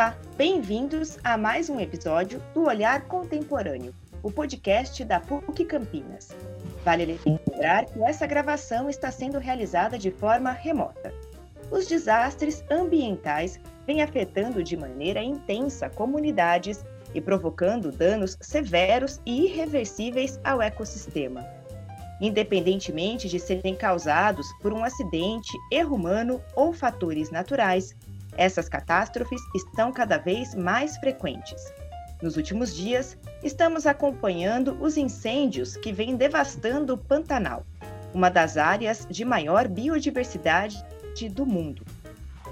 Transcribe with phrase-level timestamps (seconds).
[0.00, 6.30] Olá, bem-vindos a mais um episódio do Olhar Contemporâneo, o podcast da PUC Campinas.
[6.82, 11.12] Vale lembrar que essa gravação está sendo realizada de forma remota.
[11.70, 16.82] Os desastres ambientais vêm afetando de maneira intensa comunidades
[17.14, 21.46] e provocando danos severos e irreversíveis ao ecossistema.
[22.22, 27.94] Independentemente de serem causados por um acidente, erro humano ou fatores naturais,
[28.36, 31.72] essas catástrofes estão cada vez mais frequentes.
[32.22, 37.64] Nos últimos dias, estamos acompanhando os incêndios que vêm devastando o Pantanal,
[38.12, 40.84] uma das áreas de maior biodiversidade
[41.32, 41.84] do mundo.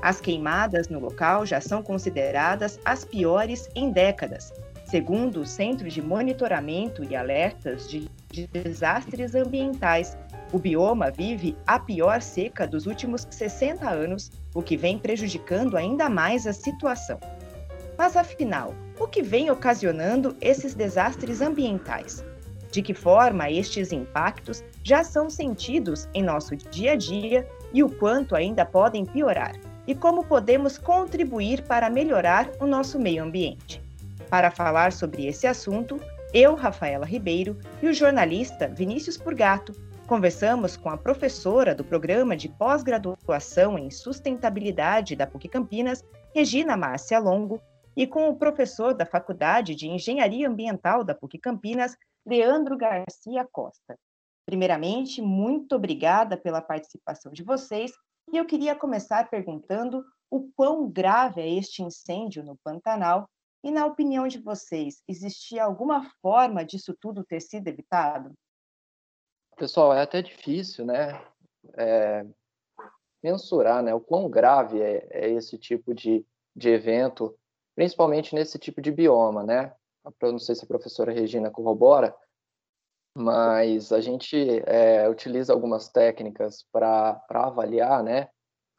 [0.02, 4.52] As queimadas no local já são consideradas as piores em décadas,
[4.84, 8.10] segundo o Centro de Monitoramento e Alertas de
[8.52, 10.16] Desastres Ambientais.
[10.50, 16.08] O bioma vive a pior seca dos últimos 60 anos, o que vem prejudicando ainda
[16.08, 17.20] mais a situação.
[17.98, 22.24] Mas afinal, o que vem ocasionando esses desastres ambientais?
[22.70, 27.90] De que forma estes impactos já são sentidos em nosso dia a dia e o
[27.90, 29.54] quanto ainda podem piorar?
[29.86, 33.82] E como podemos contribuir para melhorar o nosso meio ambiente?
[34.30, 36.00] Para falar sobre esse assunto,
[36.32, 39.72] eu, Rafaela Ribeiro, e o jornalista Vinícius Purgato
[40.08, 46.02] conversamos com a professora do programa de pós-graduação em sustentabilidade da PUC Campinas,
[46.34, 47.60] Regina Márcia Longo,
[47.94, 51.94] e com o professor da Faculdade de Engenharia Ambiental da PUC Campinas,
[52.26, 53.98] Leandro Garcia Costa.
[54.46, 57.92] Primeiramente, muito obrigada pela participação de vocês,
[58.32, 63.28] e eu queria começar perguntando o quão grave é este incêndio no Pantanal
[63.62, 68.32] e, na opinião de vocês, existia alguma forma disso tudo ter sido evitado?
[69.58, 71.20] Pessoal, é até difícil, né?
[71.76, 72.24] É,
[73.22, 73.92] mensurar, né?
[73.92, 76.24] O quão grave é, é esse tipo de,
[76.54, 77.36] de evento
[77.78, 79.72] principalmente nesse tipo de bioma, né?
[80.20, 82.12] Eu não sei se a professora Regina corrobora,
[83.16, 88.28] mas a gente é, utiliza algumas técnicas para avaliar, né,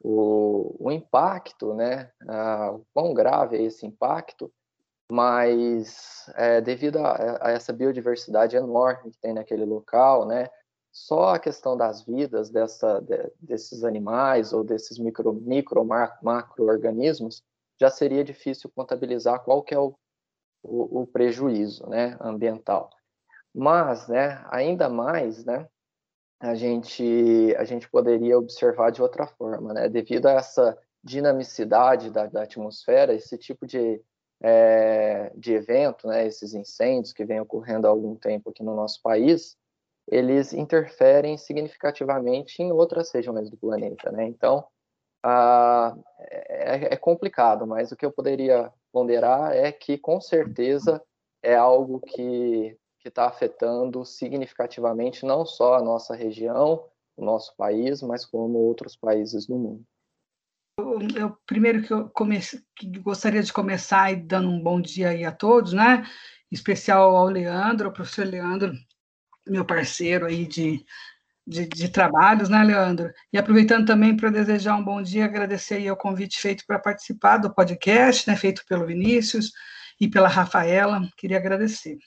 [0.02, 4.52] o, o impacto, né, a, o quão grave é esse impacto,
[5.10, 10.50] mas é, devido a, a, essa biodiversidade enorme que tem naquele local, né,
[10.92, 17.42] só a questão das vidas dessa, de, desses animais ou desses micro, micro macro-organismos
[17.80, 19.94] já seria difícil contabilizar qual que é o,
[20.62, 22.90] o, o prejuízo né, ambiental.
[23.54, 25.66] Mas, né, ainda mais, né,
[26.38, 32.26] a gente, a gente poderia observar de outra forma, né, devido a essa dinamicidade da,
[32.26, 34.02] da atmosfera, esse tipo de,
[34.42, 39.00] é, de evento, né, esses incêndios que vêm ocorrendo há algum tempo aqui no nosso
[39.02, 39.56] país,
[40.10, 44.24] eles interferem significativamente em outras regiões do planeta, né?
[44.26, 44.66] Então,
[45.24, 51.00] é, é, complicado, mas o que eu poderia ponderar é que, com certeza,
[51.40, 56.84] é algo que está afetando significativamente não só a nossa região,
[57.16, 59.84] o nosso país, mas como outros países do mundo.
[61.14, 65.30] Eu, primeiro que eu comece, que gostaria de começar dando um bom dia aí a
[65.30, 66.04] todos, né?
[66.50, 68.72] Em especial ao Leandro, ao professor Leandro,
[69.50, 70.84] meu parceiro aí de,
[71.46, 73.12] de, de, trabalhos, né, Leandro?
[73.32, 77.38] E aproveitando também para desejar um bom dia, agradecer aí o convite feito para participar
[77.38, 79.52] do podcast, né, feito pelo Vinícius
[80.00, 81.98] e pela Rafaela, queria agradecer.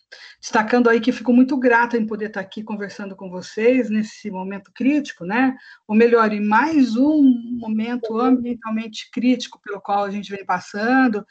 [0.42, 4.72] Destacando aí que fico muito grata em poder estar aqui conversando com vocês nesse momento
[4.74, 5.56] crítico, né?
[5.88, 7.22] Ou melhor, em mais um
[7.60, 11.24] momento ambientalmente crítico pelo qual a gente vem passando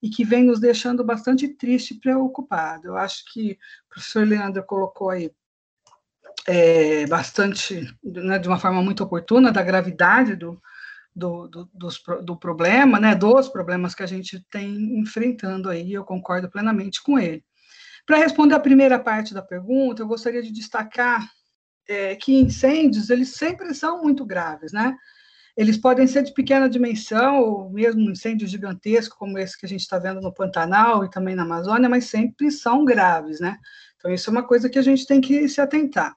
[0.00, 2.88] e que vem nos deixando bastante triste e preocupado.
[2.88, 5.32] Eu acho que o professor Leandro colocou aí
[6.46, 10.60] é, bastante, né, de uma forma muito oportuna, da gravidade do,
[11.14, 16.04] do, do, dos, do problema, né, dos problemas que a gente tem enfrentando aí, eu
[16.04, 17.44] concordo plenamente com ele.
[18.06, 21.26] Para responder a primeira parte da pergunta, eu gostaria de destacar
[21.88, 24.94] é, que incêndios, eles sempre são muito graves, né?
[25.56, 29.82] Eles podem ser de pequena dimensão, ou mesmo incêndios gigantescos, como esse que a gente
[29.82, 33.56] está vendo no Pantanal e também na Amazônia, mas sempre são graves, né?
[33.96, 36.14] Então, isso é uma coisa que a gente tem que se atentar.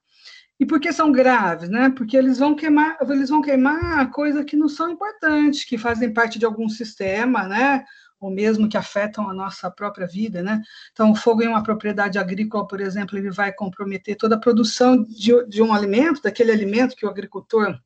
[0.60, 1.92] E por que são graves, né?
[1.96, 6.40] Porque eles vão queimar, eles vão queimar coisas que não são importantes, que fazem parte
[6.40, 7.86] de algum sistema, né?
[8.20, 10.62] Ou mesmo que afetam a nossa própria vida, né?
[10.92, 15.04] Então, o fogo em uma propriedade agrícola, por exemplo, ele vai comprometer toda a produção
[15.04, 17.80] de, de um alimento, daquele alimento que o agricultor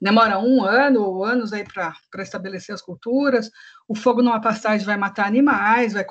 [0.00, 3.50] demora um ano ou anos aí para estabelecer as culturas.
[3.86, 6.04] O fogo numa pastagem vai matar animais, vai,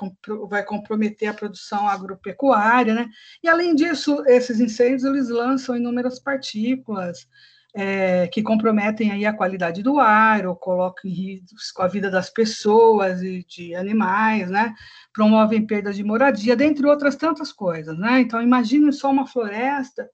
[0.48, 3.08] vai comprometer a produção agropecuária, né?
[3.42, 7.26] E além disso, esses incêndios eles lançam inúmeras partículas,
[7.74, 12.28] é, que comprometem aí a qualidade do ar ou colocam em risco a vida das
[12.28, 14.74] pessoas e de animais, né?
[15.12, 18.20] Promovem perda de moradia, dentre outras tantas coisas, né?
[18.20, 20.08] Então, imagine só uma floresta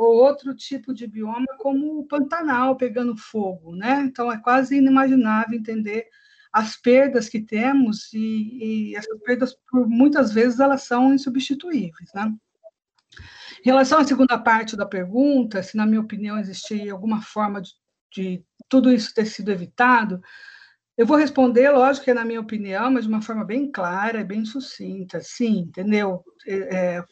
[0.00, 4.00] ou outro tipo de bioma como o Pantanal pegando fogo, né?
[4.00, 6.06] Então, é quase inimaginável entender
[6.50, 12.34] as perdas que temos e, e essas perdas, por muitas vezes, elas são insubstituíveis, né?
[13.60, 17.72] Em relação à segunda parte da pergunta, se, na minha opinião, existia alguma forma de,
[18.10, 20.18] de tudo isso ter sido evitado,
[21.00, 24.22] eu vou responder, lógico que é na minha opinião, mas de uma forma bem clara,
[24.22, 25.18] bem sucinta.
[25.22, 26.22] Sim, entendeu?
[26.46, 27.04] É, é,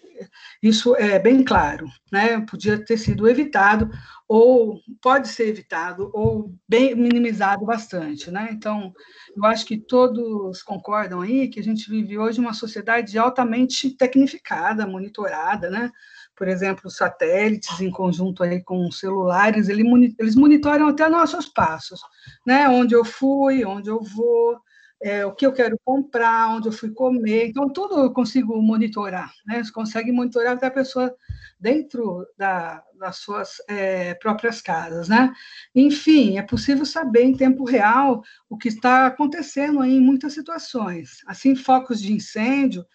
[0.62, 2.38] isso é bem claro, né?
[2.40, 3.88] Podia ter sido evitado,
[4.29, 8.50] ou pode ser evitado, ou bem minimizado bastante, né?
[8.52, 8.93] Então,
[9.35, 14.87] eu acho que todos concordam aí que a gente vive hoje uma sociedade altamente tecnificada,
[14.87, 15.91] monitorada, né?
[16.38, 22.00] Por exemplo, satélites em conjunto aí com celulares, eles monitoram até nossos passos,
[22.46, 22.69] né?
[22.69, 24.56] Onde eu fui, onde eu vou,
[25.02, 27.49] é, o que eu quero comprar, onde eu fui comer.
[27.49, 29.64] Então, tudo eu consigo monitorar, né?
[29.64, 31.12] Você consegue monitorar até a pessoa
[31.58, 35.32] dentro da, das suas é, próprias casas, né?
[35.75, 41.17] Enfim, é possível saber em tempo real o que está acontecendo em muitas situações.
[41.26, 42.87] Assim, focos de incêndio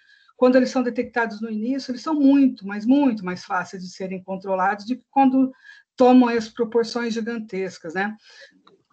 [0.44, 4.22] quando eles são detectados no início, eles são muito, mas muito mais fáceis de serem
[4.22, 5.54] controlados do que quando
[5.96, 8.14] tomam as proporções gigantescas, né?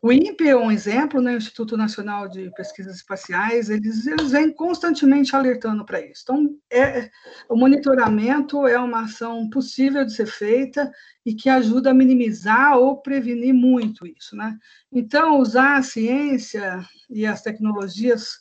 [0.01, 4.53] O INPE é um exemplo, né, o Instituto Nacional de Pesquisas Espaciais, eles, eles vêm
[4.53, 6.23] constantemente alertando para isso.
[6.23, 7.11] Então, é,
[7.49, 10.89] o monitoramento é uma ação possível de ser feita
[11.27, 14.57] e que ajuda a minimizar ou prevenir muito isso, né?
[14.93, 16.79] Então, usar a ciência
[17.11, 18.39] e as tecnologias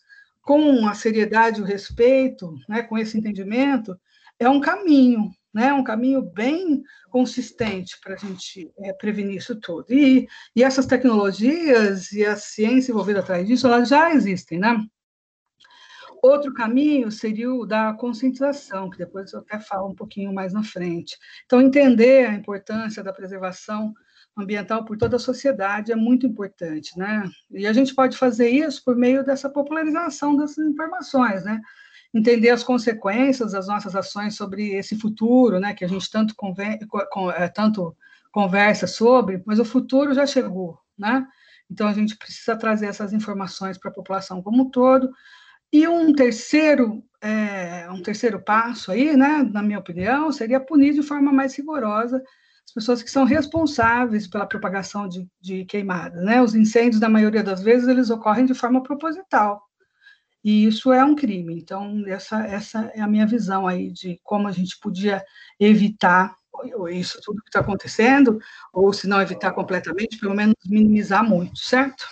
[0.49, 3.95] com a seriedade e o respeito, né, com esse entendimento,
[4.39, 6.81] é um caminho, né, um caminho bem
[7.11, 9.85] consistente para a gente é, prevenir isso tudo.
[9.93, 14.75] E, e essas tecnologias e a ciência envolvida atrás disso, elas já existem, né?
[16.19, 20.63] Outro caminho seria o da conscientização, que depois eu até falo um pouquinho mais na
[20.63, 21.15] frente.
[21.45, 23.93] Então, entender a importância da preservação
[24.41, 27.29] ambiental por toda a sociedade é muito importante, né?
[27.51, 31.59] E a gente pode fazer isso por meio dessa popularização dessas informações, né?
[32.13, 35.73] Entender as consequências das nossas ações sobre esse futuro, né?
[35.73, 36.79] Que a gente tanto, conver
[37.35, 37.95] é, tanto
[38.31, 41.25] conversa sobre, mas o futuro já chegou, né?
[41.69, 45.11] Então a gente precisa trazer essas informações para a população como um todo.
[45.71, 51.03] E um terceiro, é, um terceiro passo aí, né, na minha opinião, seria punir de
[51.03, 52.23] forma mais rigorosa
[52.69, 56.39] as pessoas que são responsáveis pela propagação de, de queimadas, né?
[56.39, 59.63] Os incêndios, na maioria das vezes, eles ocorrem de forma proposital.
[60.43, 61.59] E isso é um crime.
[61.59, 65.25] Então, essa, essa é a minha visão aí de como a gente podia
[65.59, 66.35] evitar
[66.91, 68.39] isso tudo que está acontecendo,
[68.71, 72.05] ou se não evitar completamente, pelo menos minimizar muito, certo?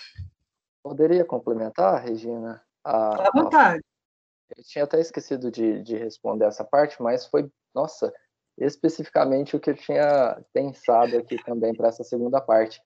[0.82, 2.64] Poderia complementar, Regina?
[2.84, 3.84] A, à vontade.
[3.84, 4.58] A...
[4.58, 8.12] Eu tinha até esquecido de, de responder essa parte, mas foi, nossa,
[8.58, 12.82] especificamente o que eu tinha pensado aqui também para essa segunda parte.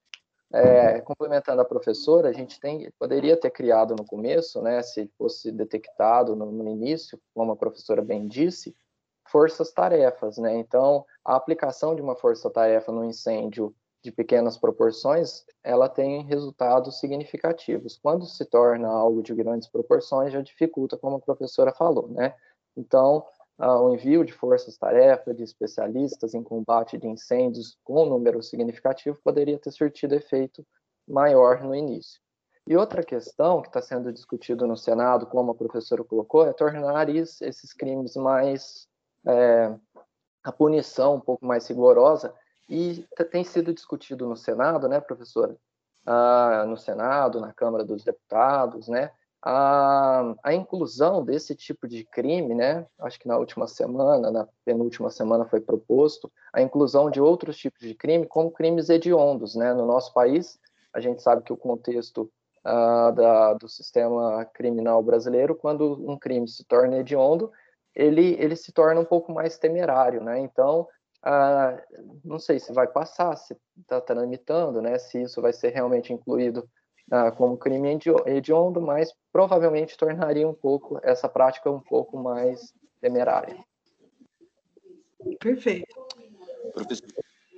[0.54, 5.50] É, complementando a professora, a gente tem, poderia ter criado no começo, né, se fosse
[5.50, 8.76] detectado no, no início, como a professora bem disse,
[9.32, 10.58] forças-tarefas, né?
[10.58, 13.74] Então, a aplicação de uma força-tarefa no incêndio
[14.04, 17.98] de pequenas proporções, ela tem resultados significativos.
[18.02, 22.36] Quando se torna algo de grandes proporções, já dificulta, como a professora falou, né?
[22.76, 23.26] Então,
[23.58, 29.60] o envio de forças-tarefa de especialistas em combate de incêndios com um número significativo poderia
[29.60, 30.66] ter surtido efeito
[31.08, 32.20] maior no início.
[32.68, 37.10] E outra questão que está sendo discutido no Senado, como a professora colocou, é tornar
[37.10, 38.88] esses crimes mais.
[39.28, 39.76] É,
[40.44, 42.34] a punição um pouco mais rigorosa,
[42.68, 45.56] e tem sido discutido no Senado, né, professora?
[46.06, 49.12] Ah, no Senado, na Câmara dos Deputados, né?
[49.44, 52.86] A, a inclusão desse tipo de crime, né?
[53.00, 57.80] Acho que na última semana, na penúltima semana foi proposto a inclusão de outros tipos
[57.82, 59.74] de crime, como crimes hediondos, né?
[59.74, 60.60] No nosso país,
[60.94, 62.32] a gente sabe que o contexto
[62.66, 67.52] uh, da, do sistema criminal brasileiro, quando um crime se torna hediondo,
[67.96, 70.40] ele, ele se torna um pouco mais temerário, né?
[70.40, 70.88] Então,
[71.26, 75.00] uh, não sei se vai passar, se está tramitando, né?
[75.00, 76.70] Se isso vai ser realmente incluído
[77.12, 83.58] ah, como crime hediondo, mas provavelmente tornaria um pouco essa prática um pouco mais temerária.
[85.40, 85.94] Perfeito.
[86.74, 87.08] Professor,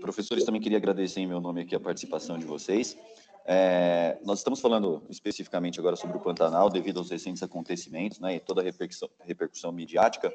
[0.02, 2.98] professores, também queria agradecer em meu nome aqui a participação de vocês.
[3.46, 8.40] É, nós estamos falando especificamente agora sobre o Pantanal, devido aos recentes acontecimentos né, e
[8.40, 10.34] toda a repercussão, repercussão midiática,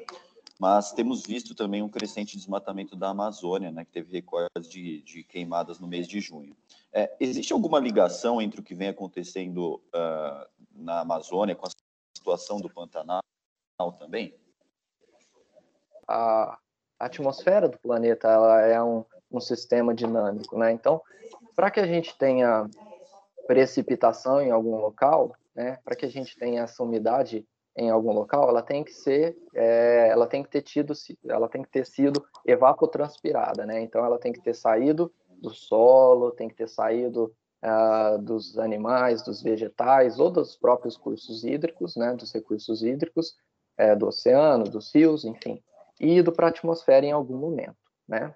[0.59, 5.23] mas temos visto também um crescente desmatamento da Amazônia, né, que teve recordes de, de
[5.23, 6.53] queimadas no mês de junho.
[6.91, 11.69] É, existe alguma ligação entre o que vem acontecendo uh, na Amazônia com a
[12.15, 13.21] situação do Pantanal
[13.97, 14.35] também?
[16.05, 16.59] A
[16.99, 20.73] atmosfera do planeta ela é um, um sistema dinâmico, né?
[20.73, 21.01] Então,
[21.55, 22.69] para que a gente tenha
[23.47, 27.47] precipitação em algum local, né, para que a gente tenha essa umidade
[27.79, 30.93] em algum local, ela tem que ser, é, ela tem que ter tido,
[31.25, 33.81] ela tem que ter sido evapotranspirada, né?
[33.81, 35.09] Então ela tem que ter saído
[35.41, 37.33] do solo, tem que ter saído
[37.63, 42.13] uh, dos animais, dos vegetais ou dos próprios cursos hídricos, né?
[42.13, 43.37] Dos recursos hídricos,
[43.77, 45.63] é, do oceano, dos rios, enfim,
[46.01, 48.35] e ido para a atmosfera em algum momento, né?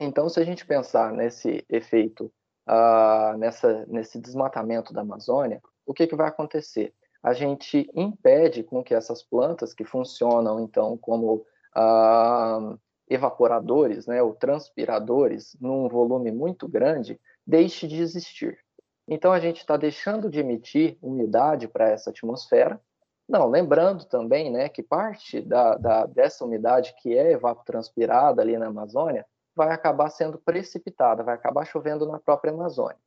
[0.00, 2.32] Então, se a gente pensar nesse efeito,
[2.66, 6.94] uh, nessa, nesse desmatamento da Amazônia, o que, que vai acontecer?
[7.22, 12.76] A gente impede com que essas plantas que funcionam então como ah,
[13.08, 18.58] evaporadores, né, ou transpiradores, num volume muito grande, deixe de existir.
[19.06, 22.80] Então a gente está deixando de emitir umidade para essa atmosfera.
[23.28, 28.66] Não, lembrando também, né, que parte da, da, dessa umidade que é evapotranspirada ali na
[28.66, 29.24] Amazônia
[29.54, 32.98] vai acabar sendo precipitada, vai acabar chovendo na própria Amazônia.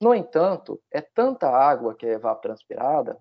[0.00, 3.18] No entanto, é tanta água que é evapotranspirada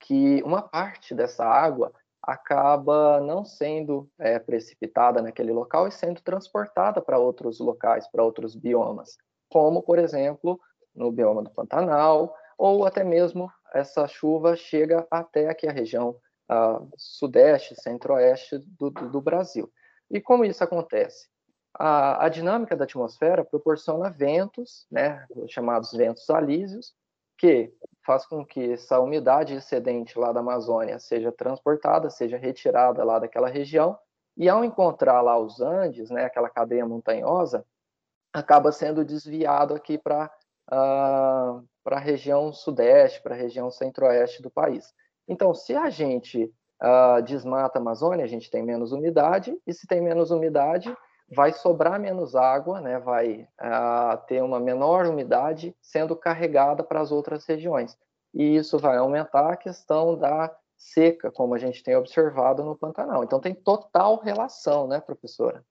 [0.00, 7.02] que uma parte dessa água acaba não sendo é, precipitada naquele local e sendo transportada
[7.02, 10.58] para outros locais, para outros biomas, como, por exemplo,
[10.94, 16.16] no bioma do Pantanal, ou até mesmo essa chuva chega até aqui a região
[16.96, 19.70] sudeste, centro-oeste do, do, do, Brasil.
[20.10, 21.28] E como isso acontece?
[21.72, 26.94] A, a dinâmica da atmosfera proporciona ventos, né, chamados ventos alísios,
[27.38, 27.72] que
[28.04, 33.48] faz com que essa umidade excedente lá da Amazônia seja transportada, seja retirada lá daquela
[33.48, 33.98] região,
[34.36, 37.64] e ao encontrar lá os Andes, né, aquela cadeia montanhosa,
[38.32, 40.30] acaba sendo desviado aqui para
[40.72, 44.92] uh, a região sudeste, para a região centro-oeste do país.
[45.28, 49.86] Então, se a gente uh, desmata a Amazônia, a gente tem menos umidade, e se
[49.86, 50.94] tem menos umidade,
[51.28, 57.10] vai sobrar menos água, né, vai uh, ter uma menor umidade sendo carregada para as
[57.10, 57.96] outras regiões.
[58.32, 63.24] E isso vai aumentar a questão da seca, como a gente tem observado no Pantanal.
[63.24, 65.64] Então tem total relação, né, professora?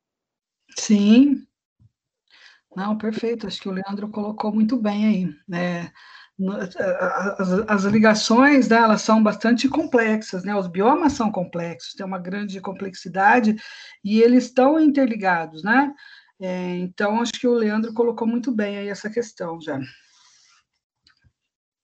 [0.77, 1.45] Sim.
[2.75, 3.45] Não, perfeito.
[3.45, 5.35] Acho que o Leandro colocou muito bem aí.
[5.47, 5.91] Né?
[7.37, 10.55] As, as ligações né, são bastante complexas, né?
[10.55, 13.55] Os biomas são complexos, tem uma grande complexidade
[14.03, 15.93] e eles estão interligados, né?
[16.41, 19.79] É, então, acho que o Leandro colocou muito bem aí essa questão já.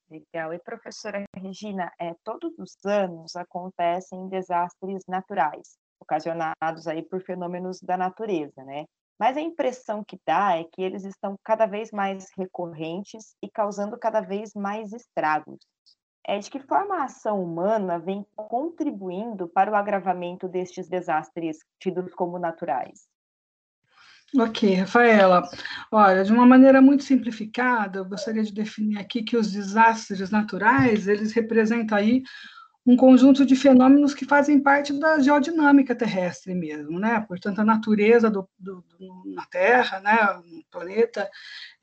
[0.10, 0.54] Legal.
[0.54, 7.96] E professora Regina, é, todos os anos acontecem desastres naturais, ocasionados aí por fenômenos da
[7.96, 8.86] natureza, né?
[9.20, 14.00] Mas a impressão que dá é que eles estão cada vez mais recorrentes e causando
[14.00, 15.60] cada vez mais estragos.
[16.26, 22.14] É de que forma a ação humana vem contribuindo para o agravamento destes desastres tidos
[22.14, 23.08] como naturais?
[24.38, 25.42] Ok, Rafaela.
[25.92, 31.08] Olha, de uma maneira muito simplificada, eu gostaria de definir aqui que os desastres naturais,
[31.08, 32.22] eles representam aí
[32.90, 37.24] um conjunto de fenômenos que fazem parte da geodinâmica terrestre mesmo, né?
[37.28, 41.30] Portanto, a natureza do, do, do, na Terra, né, no planeta,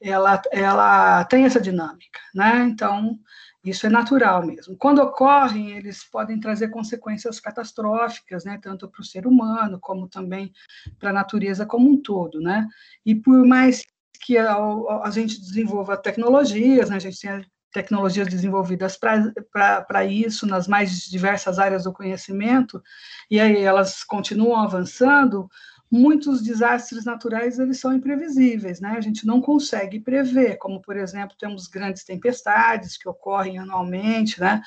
[0.00, 2.66] ela, ela tem essa dinâmica, né?
[2.68, 3.16] Então,
[3.64, 4.76] isso é natural mesmo.
[4.76, 8.58] Quando ocorrem, eles podem trazer consequências catastróficas, né?
[8.60, 10.52] Tanto para o ser humano, como também
[10.98, 12.66] para a natureza como um todo, né?
[13.04, 13.84] E por mais
[14.24, 14.56] que a,
[15.04, 16.96] a gente desenvolva tecnologias, né?
[16.96, 22.82] A gente tem tecnologias desenvolvidas para isso nas mais diversas áreas do conhecimento,
[23.30, 25.48] e aí elas continuam avançando,
[25.90, 28.94] muitos desastres naturais eles são imprevisíveis, né?
[28.96, 34.62] A gente não consegue prever, como por exemplo, temos grandes tempestades que ocorrem anualmente, né?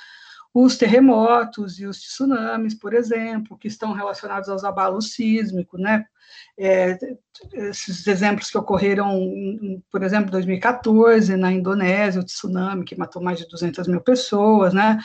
[0.62, 6.06] Os terremotos e os tsunamis, por exemplo, que estão relacionados aos abalos sísmicos, né?
[6.60, 6.98] É,
[7.54, 9.18] esses exemplos que ocorreram,
[9.90, 14.74] por exemplo, em 2014, na Indonésia, o tsunami que matou mais de 200 mil pessoas,
[14.74, 15.00] né?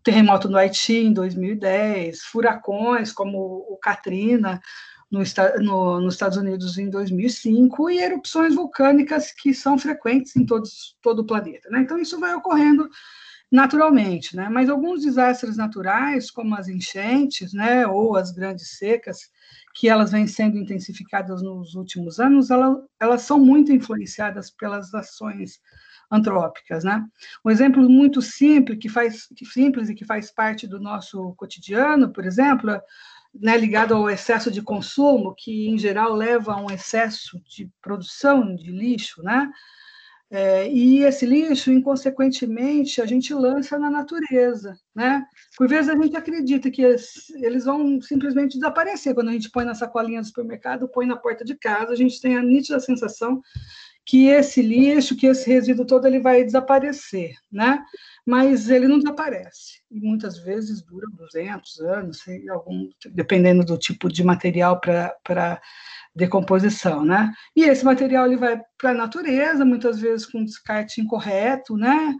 [0.00, 4.58] O terremoto no Haiti em 2010, furacões como o Katrina
[5.10, 5.20] no,
[5.60, 11.18] no, nos Estados Unidos em 2005 e erupções vulcânicas que são frequentes em todos, todo
[11.20, 11.68] o planeta.
[11.68, 11.80] Né?
[11.80, 12.88] Então, isso vai ocorrendo
[13.54, 14.48] naturalmente, né?
[14.48, 19.30] Mas alguns desastres naturais, como as enchentes, né, ou as grandes secas,
[19.76, 25.60] que elas vêm sendo intensificadas nos últimos anos, elas, elas são muito influenciadas pelas ações
[26.10, 27.04] antrópicas, né?
[27.44, 32.12] Um exemplo muito simples que faz que simples e que faz parte do nosso cotidiano,
[32.12, 32.70] por exemplo,
[33.32, 38.56] né, ligado ao excesso de consumo, que em geral leva a um excesso de produção
[38.56, 39.48] de lixo, né?
[40.30, 45.24] É, e esse lixo, inconsequentemente, a gente lança na natureza, né?
[45.56, 49.74] Por vezes a gente acredita que eles vão simplesmente desaparecer quando a gente põe na
[49.74, 53.40] sacolinha do supermercado, põe na porta de casa, a gente tem a nítida sensação
[54.06, 57.82] que esse lixo, que esse resíduo todo, ele vai desaparecer, né?
[58.26, 59.82] Mas ele não desaparece.
[59.90, 65.60] E muitas vezes dura 200 anos, algum, dependendo do tipo de material para
[66.14, 67.32] decomposição, né?
[67.56, 72.14] E esse material ele vai para a natureza, muitas vezes com descarte incorreto, né?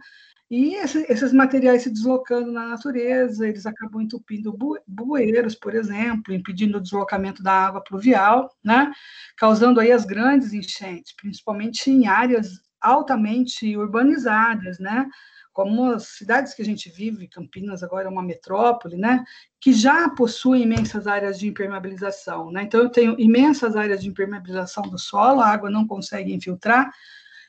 [0.49, 4.55] E esse, esses materiais se deslocando na natureza, eles acabam entupindo
[4.87, 8.91] bueiros, por exemplo, impedindo o deslocamento da água pluvial, né?
[9.37, 15.07] Causando aí as grandes enchentes, principalmente em áreas altamente urbanizadas, né?
[15.55, 19.23] como as cidades que a gente vive, Campinas agora é uma metrópole, né,
[19.57, 24.83] que já possui imensas áreas de impermeabilização, né, então eu tenho imensas áreas de impermeabilização
[24.83, 26.91] do solo, a água não consegue infiltrar,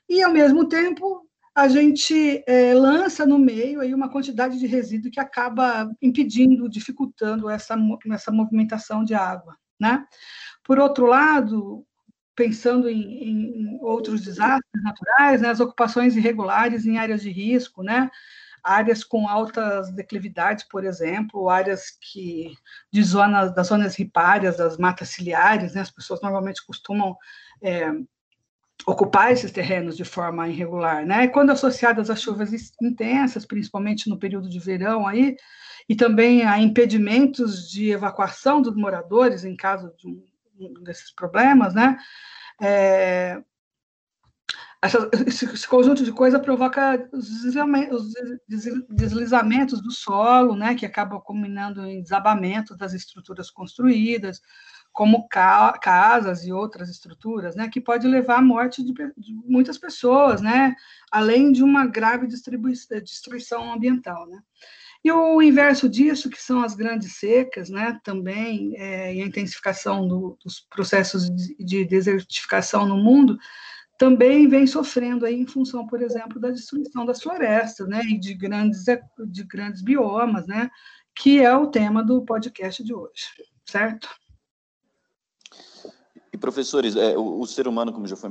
[0.08, 1.25] e ao mesmo tempo
[1.56, 7.48] a gente é, lança no meio aí uma quantidade de resíduo que acaba impedindo, dificultando
[7.48, 7.74] essa,
[8.12, 10.04] essa movimentação de água, né.
[10.62, 11.82] Por outro lado,
[12.34, 18.10] pensando em, em outros desastres naturais, né, as ocupações irregulares em áreas de risco, né,
[18.62, 22.52] áreas com altas declividades, por exemplo, áreas que
[22.92, 27.16] de zonas das zonas ripárias, das matas ciliares, né, as pessoas normalmente costumam
[27.62, 27.90] é,
[28.84, 31.28] ocupar esses terrenos de forma irregular, né?
[31.28, 32.52] Quando associadas a chuvas
[32.82, 35.36] intensas, principalmente no período de verão aí,
[35.88, 40.24] e também a impedimentos de evacuação dos moradores em caso de um
[40.82, 41.96] desses problemas, né?
[42.60, 43.42] É,
[44.82, 47.28] essa, esse, conjunto de coisas provoca os
[48.88, 54.40] deslizamentos do solo, né, que acabam culminando em desabamento das estruturas construídas,
[54.96, 59.76] como ca casas e outras estruturas, né, que pode levar à morte de, de muitas
[59.76, 60.74] pessoas, né,
[61.12, 64.40] além de uma grave destruição ambiental, né.
[65.04, 70.08] E o inverso disso, que são as grandes secas, né, também, é, e a intensificação
[70.08, 73.38] do, dos processos de, de desertificação no mundo,
[73.98, 78.32] também vem sofrendo aí em função, por exemplo, da destruição das florestas, né, e de
[78.32, 78.86] grandes,
[79.28, 80.70] de grandes biomas, né,
[81.14, 83.26] que é o tema do podcast de hoje,
[83.66, 84.08] certo?
[86.36, 88.28] E professores, é, o, o, ser humano, como já foi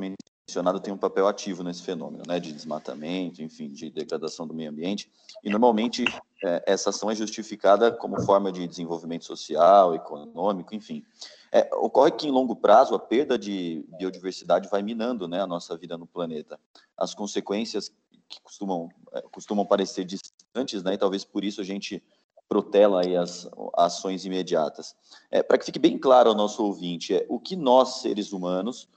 [0.48, 4.70] mencionado, tem um papel ativo nesse fenômeno, né, de desmatamento, enfim, de degradação do meio
[4.70, 5.12] ambiente,
[5.44, 6.06] e normalmente
[6.44, 11.04] é, essa ação é justificada como forma de desenvolvimento social, econômico, enfim.
[11.52, 15.76] É, ocorre que, em longo prazo, a perda de biodiversidade vai minando né, a nossa
[15.76, 16.60] vida no planeta.
[16.96, 17.92] As consequências
[18.30, 22.04] que costumam, é, costumam parecer distantes, né, e talvez por isso a gente
[22.48, 24.96] protela aí as, ações imediatas.
[25.32, 28.88] É, Para que fique bem claro ao nosso ouvinte, é, o que nós, seres humanos,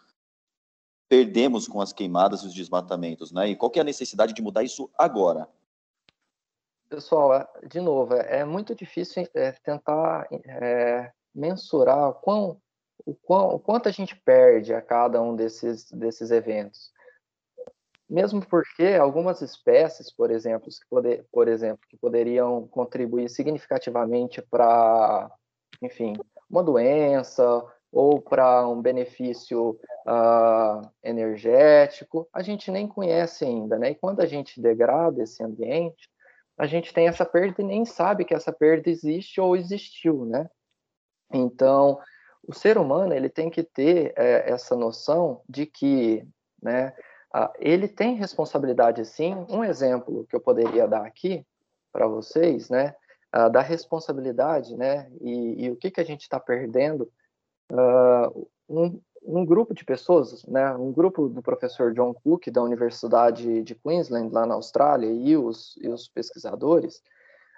[1.09, 3.49] perdemos com as queimadas e os desmatamentos, né?
[3.49, 5.49] E qual que é a necessidade de mudar isso agora?
[6.89, 12.61] Pessoal, é, de novo, é, é muito difícil é, tentar é, mensurar o, quão,
[13.05, 16.93] o, quão, o quanto a gente perde a cada um desses, desses eventos.
[18.09, 25.31] Mesmo porque algumas espécies, por exemplo, que poder, por exemplo, que poderiam contribuir significativamente para,
[25.83, 26.15] enfim,
[26.49, 33.91] uma doença ou para um benefício uh, energético, a gente nem conhece ainda, né?
[33.91, 36.09] E quando a gente degrada esse ambiente,
[36.57, 40.49] a gente tem essa perda e nem sabe que essa perda existe ou existiu, né?
[41.33, 41.99] Então,
[42.47, 46.27] o ser humano ele tem que ter é, essa noção de que,
[46.63, 46.95] né,
[47.59, 49.35] ele tem responsabilidade sim.
[49.49, 51.45] Um exemplo que eu poderia dar aqui
[51.93, 52.95] para vocês, né,
[53.53, 57.11] da responsabilidade, né, e, e, o que que a gente está perdendo.
[57.71, 63.63] Uh, um, um grupo de pessoas, né, um grupo do professor John Cook da Universidade
[63.63, 67.03] de Queensland lá na Austrália e os, e os pesquisadores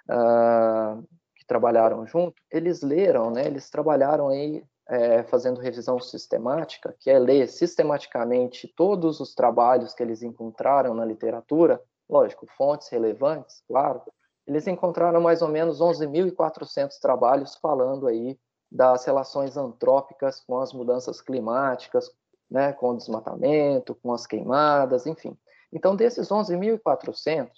[0.09, 1.01] uh,
[1.35, 7.17] que trabalharam junto, eles leram, né, eles trabalharam aí é, fazendo revisão sistemática, que é
[7.17, 14.01] ler sistematicamente todos os trabalhos que eles encontraram na literatura, lógico, fontes relevantes, claro,
[14.45, 18.37] eles encontraram mais ou menos 11.400 trabalhos falando aí
[18.69, 22.11] das relações antrópicas com as mudanças climáticas,
[22.49, 25.37] né, com o desmatamento, com as queimadas, enfim.
[25.71, 27.49] Então, desses 11.400,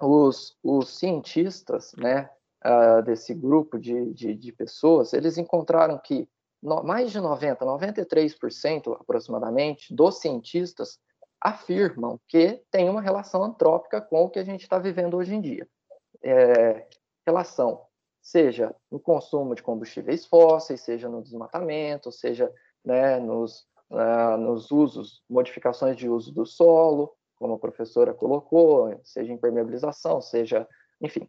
[0.00, 2.30] os, os cientistas, né,
[2.64, 6.28] uh, desse grupo de, de, de, pessoas, eles encontraram que
[6.62, 10.98] no, mais de 90, 93% aproximadamente dos cientistas
[11.40, 15.40] afirmam que tem uma relação antrópica com o que a gente está vivendo hoje em
[15.40, 15.68] dia.
[16.22, 16.86] É,
[17.26, 17.86] relação
[18.26, 22.52] seja no consumo de combustíveis fósseis, seja no desmatamento, seja
[22.84, 29.32] né, nos, uh, nos usos, modificações de uso do solo, como a professora colocou, seja
[29.32, 30.66] impermeabilização, seja,
[31.00, 31.24] enfim.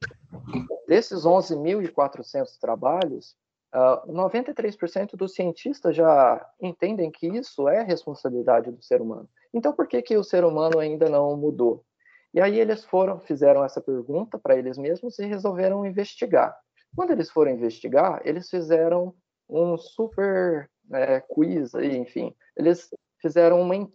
[0.87, 3.35] Desses 11.400 trabalhos,
[3.77, 9.29] uh, ah, 93% dos cientistas já entendem que isso é responsabilidade do ser humano.
[9.53, 11.85] Então, por que, que o ser humano ainda não mudou?
[12.33, 16.57] E aí eles foram, fizeram essa pergunta para eles mesmos e resolveram investigar.
[16.95, 19.13] Quando eles foram investigar, eles fizeram
[19.49, 22.89] um super é, quiz, enfim, eles
[23.21, 23.89] fizeram uma,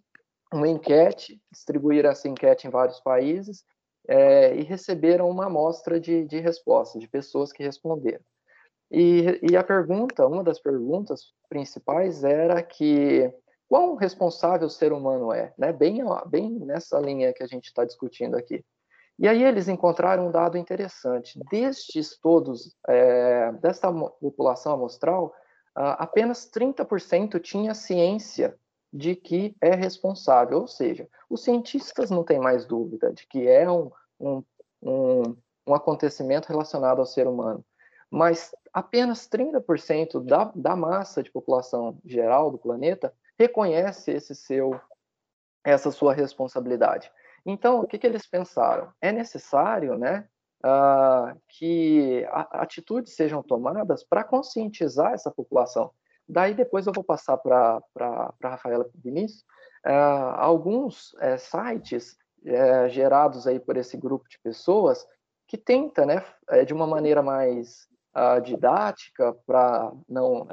[0.52, 3.64] uma enquete, distribuíram essa enquete em vários países
[4.08, 8.24] é, e receberam uma amostra de, de respostas, de pessoas que responderam.
[8.92, 13.32] E, e a pergunta, uma das perguntas principais era que
[13.66, 15.72] quão responsável o ser humano é, né?
[15.72, 18.62] bem, bem nessa linha que a gente está discutindo aqui.
[19.18, 21.40] E aí eles encontraram um dado interessante.
[21.50, 25.34] Destes todos, é, desta população amostral,
[25.74, 28.54] apenas 30% tinha ciência
[28.92, 33.70] de que é responsável, ou seja, os cientistas não têm mais dúvida de que é
[33.70, 34.42] um, um,
[34.82, 37.64] um, um acontecimento relacionado ao ser humano,
[38.10, 44.80] mas apenas 30% da, da massa de população geral do planeta reconhece esse seu,
[45.64, 47.10] essa sua responsabilidade.
[47.44, 48.92] Então, o que, que eles pensaram?
[49.00, 50.28] É necessário, né,
[50.64, 55.90] uh, que atitudes sejam tomadas para conscientizar essa população.
[56.28, 59.44] Daí depois eu vou passar para a Rafaela Vinícius.
[59.84, 65.04] Uh, alguns uh, sites uh, gerados aí por esse grupo de pessoas
[65.48, 70.46] que tenta, né, é, de uma maneira mais ah, didática para não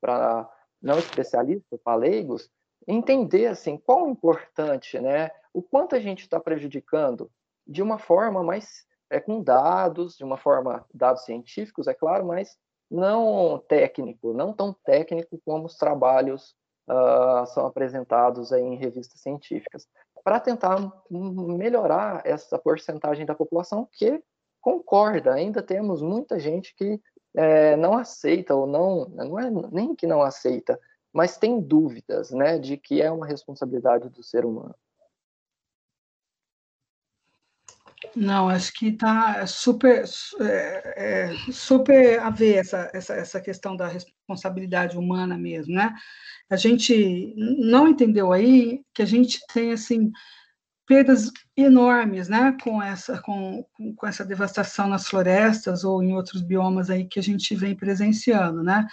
[0.00, 0.48] para
[0.80, 2.50] não especialistas, para leigos,
[2.86, 7.30] entender assim qual é importante, né, o quanto a gente está prejudicando
[7.66, 12.58] de uma forma mais é, com dados, de uma forma, dados científicos, é claro, mas
[12.90, 16.54] não técnico, não tão técnico como os trabalhos
[16.88, 19.88] uh, são apresentados em revistas científicas,
[20.22, 20.78] para tentar
[21.10, 24.22] melhorar essa porcentagem da população que
[24.64, 25.34] concorda.
[25.34, 26.98] Ainda temos muita gente que
[27.36, 30.80] é, não aceita ou não, não é nem que não aceita,
[31.12, 34.74] mas tem dúvidas, né, de que é uma responsabilidade do ser humano.
[38.16, 40.04] Não, acho que está super,
[40.40, 45.94] é, é, super a ver essa, essa, essa questão da responsabilidade humana mesmo, né?
[46.48, 50.12] A gente não entendeu aí que a gente tem, assim,
[50.86, 53.64] perdas enormes, né, com essa, com,
[53.96, 58.62] com essa devastação nas florestas ou em outros biomas aí que a gente vem presenciando,
[58.62, 58.86] né?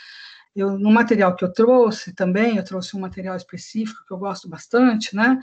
[0.56, 4.50] Eu, no material que eu trouxe também, eu trouxe um material específico que eu gosto
[4.50, 5.40] bastante, né?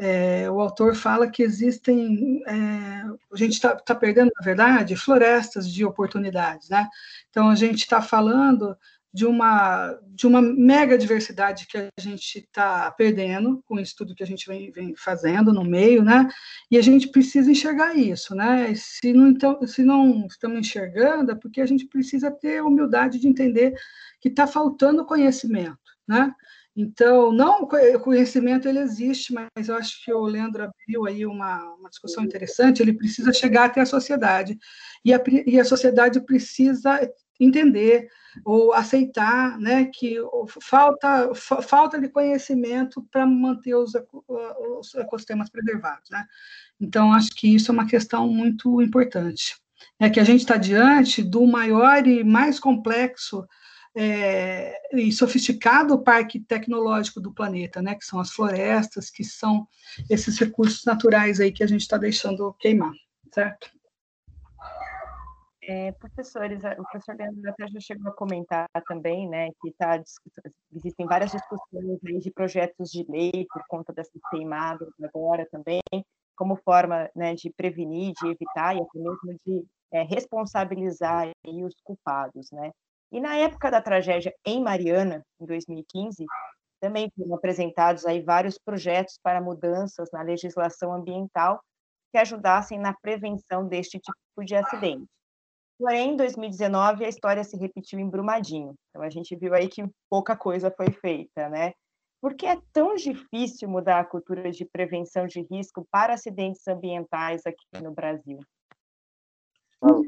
[0.00, 5.70] É, o autor fala que existem, é, a gente está tá perdendo, na verdade, florestas
[5.70, 6.88] de oportunidades, né?
[7.28, 8.76] Então, a gente está falando
[9.12, 14.22] de uma, de uma mega diversidade que a gente está perdendo com o estudo que
[14.22, 16.28] a gente vem, vem, fazendo no meio, né?
[16.70, 18.70] E a gente precisa enxergar isso, né?
[18.70, 22.64] E se não, então, se não estamos enxergando, é porque a gente precisa ter a
[22.64, 23.72] humildade de entender
[24.20, 26.32] que está faltando conhecimento, né?
[26.80, 31.74] Então, não, o conhecimento ele existe, mas eu acho que o Leandro abriu aí uma,
[31.74, 34.56] uma discussão interessante, ele precisa chegar até a sociedade,
[35.04, 37.00] e a, e a sociedade precisa
[37.38, 38.08] entender
[38.44, 40.16] ou aceitar né, que
[40.60, 43.92] falta, falta de conhecimento para manter os,
[44.78, 46.10] os ecossistemas preservados.
[46.10, 46.24] Né?
[46.80, 49.56] Então, acho que isso é uma questão muito importante.
[49.98, 53.46] É que a gente está diante do maior e mais complexo
[53.94, 59.66] é, e sofisticado parque tecnológico do planeta, né, que são as florestas, que são
[60.08, 62.92] esses recursos naturais aí que a gente está deixando queimar,
[63.32, 63.77] certo?
[65.70, 70.02] É, professores, o professor Leandro até já chegou a comentar também, né, que tá,
[70.74, 75.82] existem várias discussões de projetos de lei por conta dessas queimadas agora também,
[76.34, 82.50] como forma né, de prevenir, de evitar e até mesmo de é, responsabilizar os culpados,
[82.50, 82.70] né?
[83.12, 86.24] E na época da tragédia em Mariana, em 2015,
[86.80, 91.60] também foram apresentados aí vários projetos para mudanças na legislação ambiental
[92.10, 95.17] que ajudassem na prevenção deste tipo de acidente.
[95.78, 98.74] Porém, em 2019, a história se repetiu em Brumadinho.
[98.90, 101.72] Então, a gente viu aí que pouca coisa foi feita, né?
[102.20, 107.46] Por que é tão difícil mudar a cultura de prevenção de risco para acidentes ambientais
[107.46, 108.40] aqui no Brasil?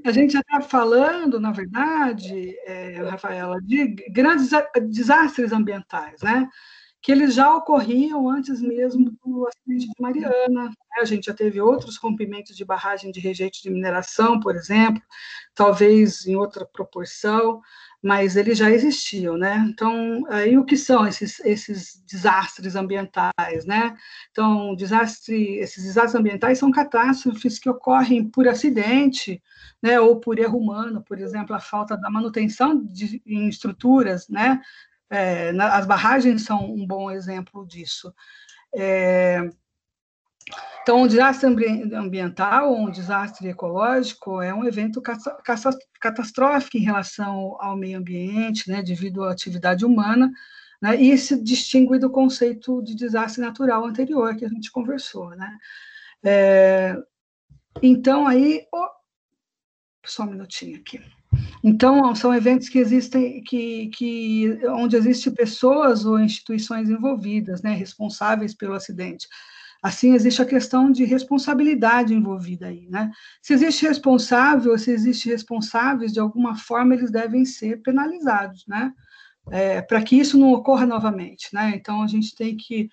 [0.05, 4.51] A gente já está falando, na verdade, é, Rafaela, de grandes
[4.91, 6.49] desastres ambientais, né?
[7.03, 10.65] Que eles já ocorriam antes mesmo do acidente de Mariana.
[10.65, 10.75] Né?
[10.99, 15.03] A gente já teve outros rompimentos de barragem de rejeito de mineração, por exemplo,
[15.55, 17.63] talvez em outra proporção,
[18.03, 19.65] mas eles já existiam, né?
[19.69, 23.95] Então, aí o que são esses, esses desastres ambientais, né?
[24.31, 29.43] Então, desastre, esses desastres ambientais são catástrofes que ocorrem por acidente,
[29.83, 30.01] né?
[30.01, 34.61] Ou por erro humano, por exemplo, a falta da manutenção de, em estruturas, né?
[35.11, 38.15] É, na, as barragens são um bom exemplo disso.
[38.75, 39.51] É,
[40.83, 41.47] então, um desastre
[41.95, 45.03] ambiental ou um desastre ecológico é um evento
[46.01, 50.31] catastrófico em relação ao meio ambiente, né, devido à atividade humana,
[50.81, 55.59] né, e se distingue do conceito de desastre natural anterior que a gente conversou, né.
[56.25, 56.97] É,
[57.83, 58.89] então, aí, oh,
[60.05, 61.01] só um minutinho aqui.
[61.63, 68.55] Então, são eventos que existem, que, que, onde existem pessoas ou instituições envolvidas, né, responsáveis
[68.55, 69.29] pelo acidente.
[69.83, 73.11] Assim, existe a questão de responsabilidade envolvida aí, né?
[73.41, 78.93] Se existe responsável, se existe responsáveis, de alguma forma eles devem ser penalizados, né?
[79.51, 81.73] É, para que isso não ocorra novamente, né?
[81.75, 82.91] Então a gente tem que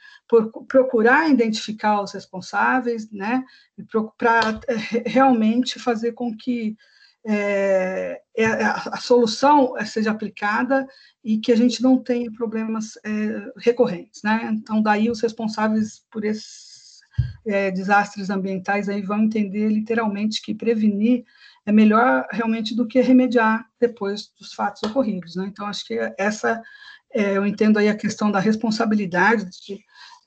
[0.70, 3.44] procurar identificar os responsáveis, né?
[4.18, 6.78] Para é, realmente fazer com que
[7.28, 10.88] é, é a, solução seja aplicada
[11.24, 14.50] e que a gente não tenha problemas é, recorrentes, né?
[14.54, 17.02] Então daí os responsáveis por esses
[17.46, 21.26] é, desastres ambientais aí vão entender literalmente que prevenir
[21.68, 25.48] é melhor realmente do que remediar depois dos fatos ocorridos, né?
[25.48, 26.63] Então, acho que essa,
[27.13, 29.78] é, eu entendo aí a questão da responsabilidade, de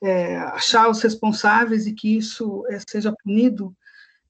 [0.03, 3.75] é, achar os responsáveis e que isso é, seja punido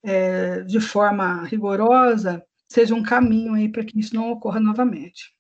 [0.02, 5.36] é, de forma rigorosa, seja um caminho aí para que isso não ocorra novamente.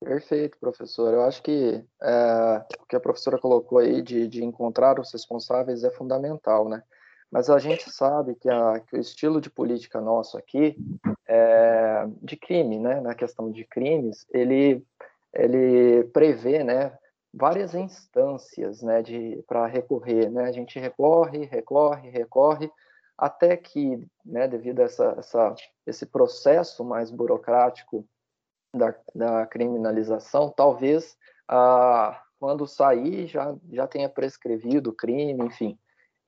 [0.00, 1.14] Perfeito, professor.
[1.14, 5.84] Eu acho que é, o que a professora colocou aí de, de encontrar os responsáveis
[5.84, 6.82] é fundamental, né?
[7.30, 10.76] Mas a gente sabe que, a, que o estilo de política nosso aqui,
[11.26, 14.82] é, de crime, né, na questão de crimes, ele,
[15.34, 16.96] ele prevê, né,
[17.34, 20.44] várias instâncias, né, de para recorrer, né?
[20.44, 22.70] A gente recorre, recorre, recorre,
[23.18, 25.54] até que, né, devido a essa, essa,
[25.84, 28.06] esse processo mais burocrático
[28.74, 31.16] da, da criminalização, talvez
[31.48, 35.76] ah, quando sair já, já tenha prescrevido o crime, enfim.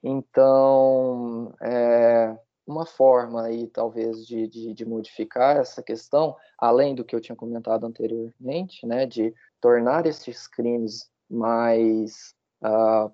[0.02, 7.14] Então, é, uma forma aí, talvez, de, de, de, modificar essa questão, além do que
[7.14, 13.10] eu tinha comentado anteriormente, né, de tornar esses crimes mais, ah,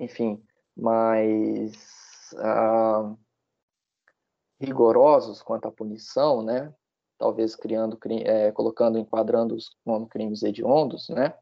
[0.00, 0.42] enfim,
[0.76, 3.14] mais ah,
[4.60, 6.72] rigorosos quanto à punição, né,
[7.18, 11.34] talvez criando, é, colocando, enquadrando-os como crimes hediondos, né?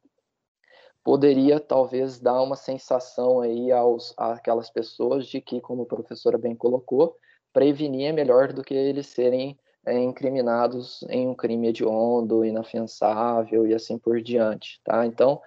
[1.03, 6.57] Poderia talvez dar uma sensação aí aos àquelas pessoas de que, como a professora bem
[6.57, 7.17] colocou,
[7.53, 13.75] prevenir é melhor do que eles serem é, incriminados em um crime hediondo, inafiançável e
[13.75, 15.05] assim por diante, tá?
[15.05, 15.43] Então,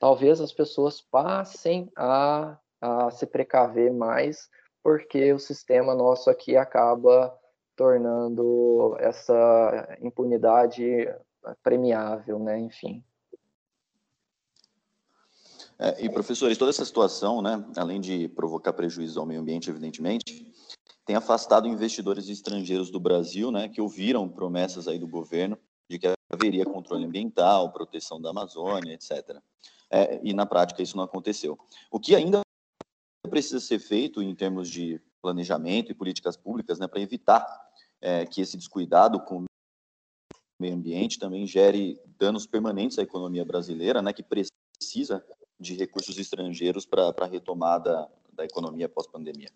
[0.00, 4.48] talvez as pessoas passem a, a se precaver mais,
[4.86, 7.36] porque o sistema nosso aqui acaba
[7.74, 11.12] tornando essa impunidade
[11.60, 12.56] premiável, né?
[12.60, 13.02] Enfim.
[15.76, 20.54] É, e professores, toda essa situação, né, além de provocar prejuízo ao meio ambiente, evidentemente,
[21.04, 25.58] tem afastado investidores estrangeiros do Brasil, né, que ouviram promessas aí do governo
[25.90, 29.36] de que haveria controle ambiental, proteção da Amazônia, etc.
[29.90, 31.58] É, e na prática isso não aconteceu.
[31.90, 32.45] O que ainda
[33.26, 37.44] precisa ser feito em termos de planejamento e políticas públicas, né, para evitar
[38.00, 39.44] é, que esse descuidado com o
[40.60, 45.24] meio ambiente também gere danos permanentes à economia brasileira, né, que precisa
[45.58, 49.48] de recursos estrangeiros para a retomada da economia pós-pandemia.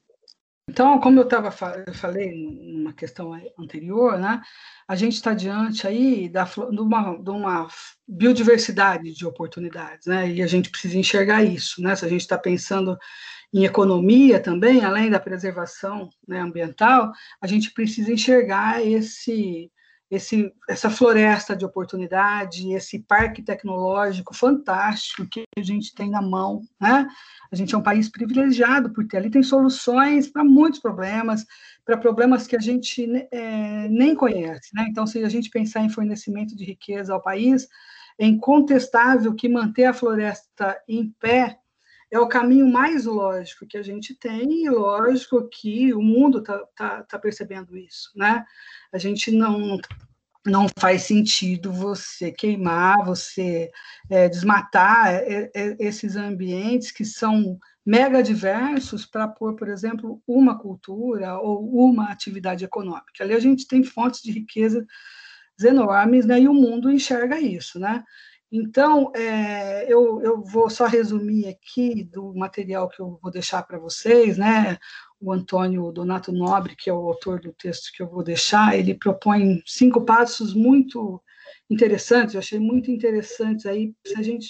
[0.69, 1.53] Então, como eu tava,
[1.85, 4.41] eu falei numa questão anterior, né,
[4.87, 7.67] a gente está diante aí da, de, uma, de uma
[8.07, 12.39] biodiversidade de oportunidades, né, e a gente precisa enxergar isso, né, se a gente está
[12.39, 12.97] pensando
[13.53, 19.71] em economia também, além da preservação né, ambiental, a gente precisa enxergar esse,
[20.11, 26.63] esse, essa floresta de oportunidade, esse parque tecnológico fantástico que a gente tem na mão,
[26.81, 27.09] né?
[27.51, 31.45] A gente é um país privilegiado por ter ali tem soluções para muitos problemas,
[31.85, 34.87] para problemas que a gente é, nem conhece, né?
[34.89, 37.67] Então, se a gente pensar em fornecimento de riqueza ao país,
[38.17, 41.59] é incontestável que manter a floresta em pé
[42.11, 46.59] é o caminho mais lógico que a gente tem, e lógico que o mundo está
[46.77, 48.44] tá, tá percebendo isso, né?
[48.92, 49.79] A gente não
[50.46, 53.70] não faz sentido você queimar, você
[54.09, 60.59] é, desmatar é, é, esses ambientes que são mega diversos para pôr, por exemplo, uma
[60.59, 63.23] cultura ou uma atividade econômica.
[63.23, 64.87] Ali a gente tem fontes de riqueza
[65.62, 68.03] enormes, né, e o mundo enxerga isso, né?
[68.53, 73.79] Então, é, eu, eu vou só resumir aqui do material que eu vou deixar para
[73.79, 74.77] vocês, né?
[75.21, 78.95] O Antônio Donato Nobre, que é o autor do texto que eu vou deixar, ele
[78.95, 81.23] propõe cinco passos muito
[81.69, 84.49] interessantes, eu achei muito interessantes aí, gente,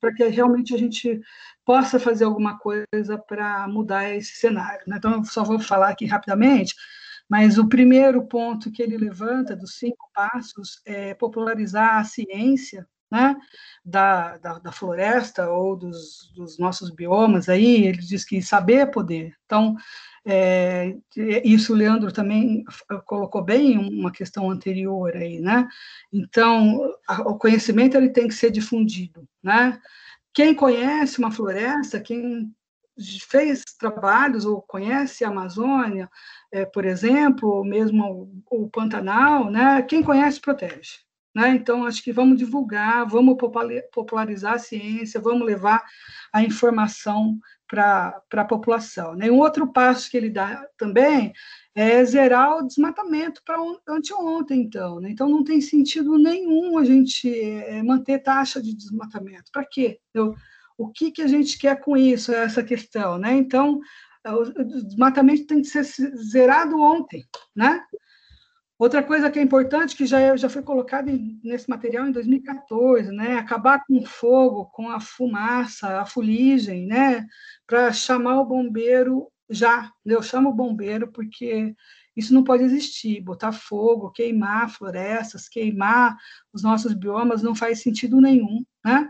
[0.00, 1.20] para que realmente a gente
[1.66, 4.84] possa fazer alguma coisa para mudar esse cenário.
[4.86, 4.96] Né?
[4.96, 6.74] Então, eu só vou falar aqui rapidamente,
[7.28, 13.36] mas o primeiro ponto que ele levanta dos cinco passos é popularizar a ciência né,
[13.84, 18.86] da, da, da, floresta ou dos, dos, nossos biomas aí, ele diz que saber é
[18.86, 19.36] poder.
[19.46, 19.76] Então,
[20.26, 20.96] é,
[21.44, 22.64] isso o Leandro também
[23.06, 25.68] colocou bem uma questão anterior aí, né?
[26.12, 29.80] Então, a, o conhecimento ele tem que ser difundido, né?
[30.32, 32.52] Quem conhece uma floresta, quem
[33.28, 36.10] fez trabalhos ou conhece a Amazônia,
[36.50, 39.82] é, por exemplo, ou mesmo o, o Pantanal, né?
[39.82, 41.04] Quem conhece protege.
[41.34, 41.50] Né?
[41.50, 43.36] Então, acho que vamos divulgar, vamos
[43.92, 45.82] popularizar a ciência, vamos levar
[46.32, 49.14] a informação para a população.
[49.14, 49.30] Né?
[49.30, 51.32] Um outro passo que ele dá também
[51.74, 55.00] é zerar o desmatamento para anteontem, então.
[55.00, 55.10] Né?
[55.10, 59.50] Então, não tem sentido nenhum a gente é, manter taxa de desmatamento.
[59.52, 59.98] Para quê?
[60.12, 60.34] Eu,
[60.78, 63.18] o que, que a gente quer com isso, essa questão?
[63.18, 63.32] Né?
[63.34, 63.80] Então,
[64.26, 67.82] o desmatamento tem que ser zerado ontem, né?
[68.76, 71.10] Outra coisa que é importante, que já, é, já foi colocada
[71.44, 77.24] nesse material em 2014, né, acabar com o fogo, com a fumaça, a fuligem, né,
[77.66, 79.90] para chamar o bombeiro já.
[80.04, 81.74] Eu chamo o bombeiro porque
[82.16, 83.20] isso não pode existir.
[83.20, 86.16] Botar fogo, queimar florestas, queimar
[86.52, 89.08] os nossos biomas não faz sentido nenhum, né?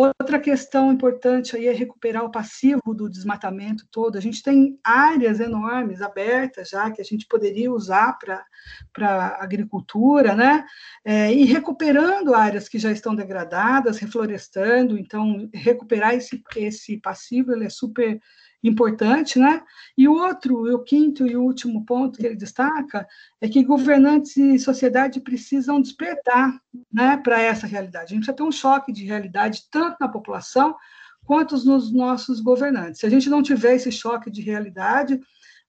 [0.00, 4.16] Outra questão importante aí é recuperar o passivo do desmatamento todo.
[4.16, 10.64] A gente tem áreas enormes abertas já que a gente poderia usar para agricultura, né?
[11.04, 14.96] É, e recuperando áreas que já estão degradadas, reflorestando.
[14.98, 18.18] Então, recuperar esse, esse passivo ele é super
[18.62, 19.62] importante, né?
[19.96, 23.06] E o outro, o quinto e último ponto que ele destaca
[23.40, 26.60] é que governantes e sociedade precisam despertar,
[26.92, 28.12] né, para essa realidade.
[28.12, 30.76] A gente precisa ter um choque de realidade tanto na população
[31.24, 33.00] quanto nos nossos governantes.
[33.00, 35.20] Se a gente não tiver esse choque de realidade,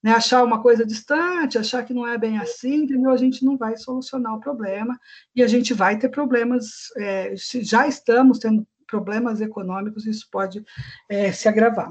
[0.02, 3.10] né, achar uma coisa distante, achar que não é bem assim, entendeu?
[3.10, 4.98] A gente não vai solucionar o problema
[5.34, 6.88] e a gente vai ter problemas.
[6.96, 10.62] É, já estamos tendo problemas econômicos, isso pode
[11.08, 11.90] é, se agravar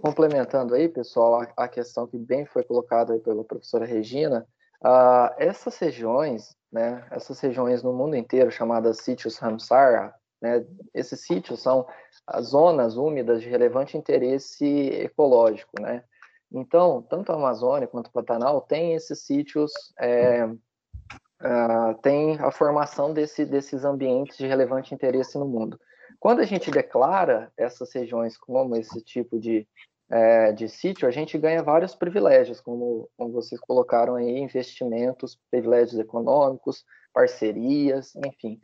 [0.00, 4.46] complementando aí, pessoal, a, questão que bem foi colocada pela professora Regina,
[4.84, 11.62] uh, essas regiões, né, essas regiões no mundo inteiro chamadas sítios Ramsar, né, esses sítios
[11.62, 11.86] são
[12.26, 16.02] as zonas úmidas de relevante interesse ecológico, né?
[16.50, 23.14] Então, tanto a Amazônia quanto o Pantanal tem esses sítios, é, uh, tem a formação
[23.14, 25.80] desse, desses ambientes de relevante interesse no mundo.
[26.22, 29.66] Quando a gente declara essas regiões como esse tipo de,
[30.08, 35.98] é, de sítio, a gente ganha vários privilégios, como, como vocês colocaram aí, investimentos, privilégios
[35.98, 38.60] econômicos, parcerias, enfim.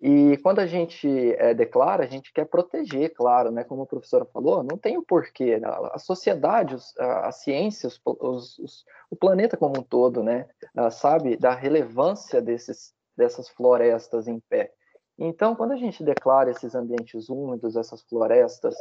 [0.00, 3.64] E quando a gente é, declara, a gente quer proteger, claro, né?
[3.64, 5.60] Como a professora falou, não tem o porquê.
[5.60, 10.46] A, a sociedade, a, a ciência, os, os, os, o planeta como um todo, né?
[10.92, 14.72] sabe da relevância desses, dessas florestas em pé.
[15.18, 18.74] Então, quando a gente declara esses ambientes úmidos, essas florestas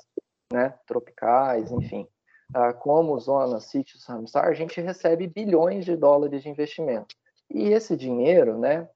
[0.51, 2.07] né, tropicais, enfim,
[2.53, 7.15] ah, como zonas, sítios Ramsar, a gente recebe bilhões de dólares de investimento.
[7.49, 8.89] E esse dinheiro, né,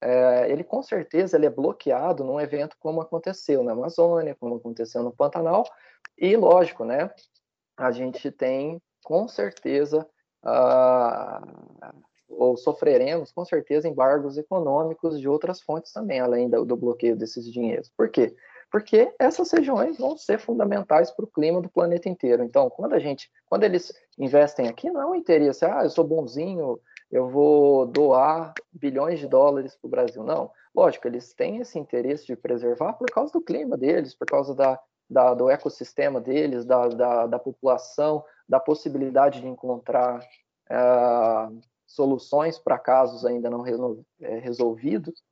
[0.00, 5.02] é, ele com certeza ele é bloqueado num evento como aconteceu na Amazônia, como aconteceu
[5.02, 5.64] no Pantanal,
[6.16, 7.10] e lógico, né,
[7.76, 10.06] a gente tem com certeza
[10.44, 17.16] uh, ou sofreremos com certeza embargos econômicos de outras fontes também, além do, do bloqueio
[17.16, 17.90] desses dinheiros.
[17.96, 18.34] Por quê?
[18.70, 22.42] Porque essas regiões vão ser fundamentais para o clima do planeta inteiro.
[22.42, 26.04] Então, quando a gente, quando eles investem aqui, não é um interesse, ah, eu sou
[26.04, 30.24] bonzinho, eu vou doar bilhões de dólares para o Brasil.
[30.24, 34.54] Não, lógico, eles têm esse interesse de preservar por causa do clima deles, por causa
[34.54, 41.60] da, da do ecossistema deles, da, da, da população, da possibilidade de encontrar uh,
[41.94, 43.64] soluções para casos ainda não
[44.20, 45.22] é, resolvidos.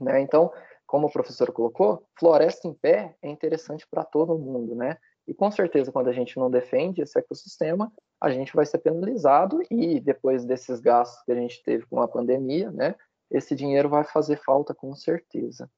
[0.00, 0.20] Né?
[0.20, 0.52] Então,
[0.86, 4.96] como o professor colocou, floresta em pé é interessante para todo mundo, né?
[5.26, 9.62] E com certeza, quando a gente não defende esse ecossistema, a gente vai ser penalizado
[9.70, 12.96] e depois desses gastos que a gente teve com a pandemia, né,
[13.30, 15.70] esse dinheiro vai fazer falta com certeza.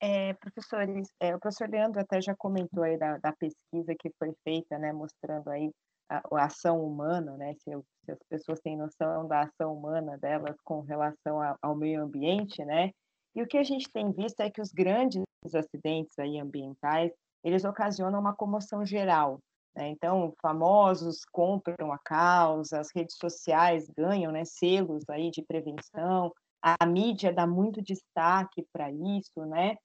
[0.00, 4.32] É, professores, é, o professor Leandro até já comentou aí da, da pesquisa que foi
[4.44, 5.72] feita, né, mostrando aí
[6.08, 7.70] a, a ação humana, né, se,
[8.04, 12.64] se, as pessoas têm noção da ação humana delas com relação a, ao meio ambiente,
[12.64, 12.90] né,
[13.34, 15.22] e o que a gente tem visto é que os grandes
[15.54, 17.12] acidentes aí ambientais,
[17.44, 19.38] eles ocasionam uma comoção geral,
[19.76, 19.88] né?
[19.90, 26.84] Então, famosos compram a causa, as redes sociais ganham né, selos aí de prevenção, a
[26.84, 29.76] mídia dá muito destaque para isso, né?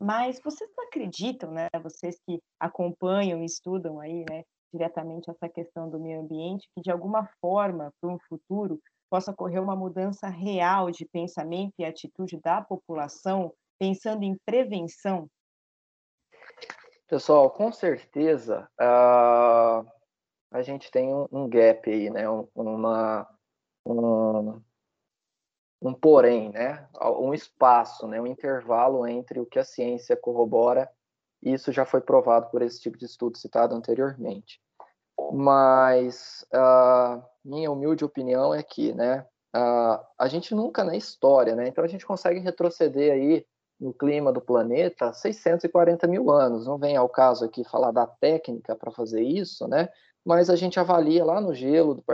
[0.00, 1.68] Mas vocês não acreditam, né?
[1.82, 4.42] Vocês que acompanham estudam aí, né,
[4.72, 9.62] diretamente essa questão do meio ambiente, que de alguma forma, para um futuro, possa ocorrer
[9.62, 15.28] uma mudança real de pensamento e atitude da população, pensando em prevenção
[17.12, 19.86] Pessoal, com certeza uh,
[20.50, 22.26] a gente tem um, um, gap aí, né?
[22.26, 23.28] Um, uma,
[23.84, 24.62] um,
[25.82, 26.88] um porém, né?
[26.98, 28.18] Um espaço, né?
[28.18, 30.90] Um intervalo entre o que a ciência corrobora
[31.42, 34.60] e isso já foi provado por esse tipo de estudo citado anteriormente.
[35.32, 39.26] Mas uh, minha humilde opinião é que, né?
[39.54, 41.68] Uh, a gente nunca na história, né?
[41.68, 43.46] Então a gente consegue retroceder aí
[43.78, 46.66] no clima do planeta 640 mil anos.
[46.66, 49.88] Não vem ao caso aqui falar da técnica para fazer isso, né?
[50.24, 52.04] Mas a gente avalia lá no gelo, do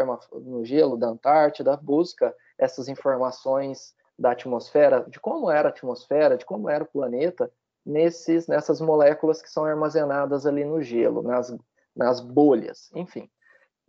[0.40, 6.44] no gelo da Antártida, busca essas informações da atmosfera, de como era a atmosfera, de
[6.44, 7.52] como era o planeta,
[7.88, 11.56] nesses, nessas moléculas que são armazenadas ali no gelo, nas,
[11.96, 13.30] nas bolhas, enfim.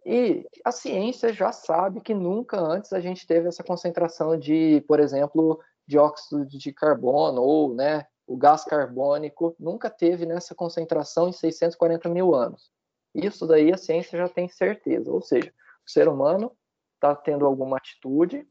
[0.05, 5.01] E a ciência já sabe que nunca antes a gente teve essa concentração de, por
[5.01, 12.07] exemplo, dióxido de carbono ou né, o gás carbônico nunca teve nessa concentração em 640
[12.07, 12.71] mil anos.
[13.13, 15.51] Isso daí a ciência já tem certeza, ou seja,
[15.85, 16.53] o ser humano
[16.95, 18.47] está tendo alguma atitude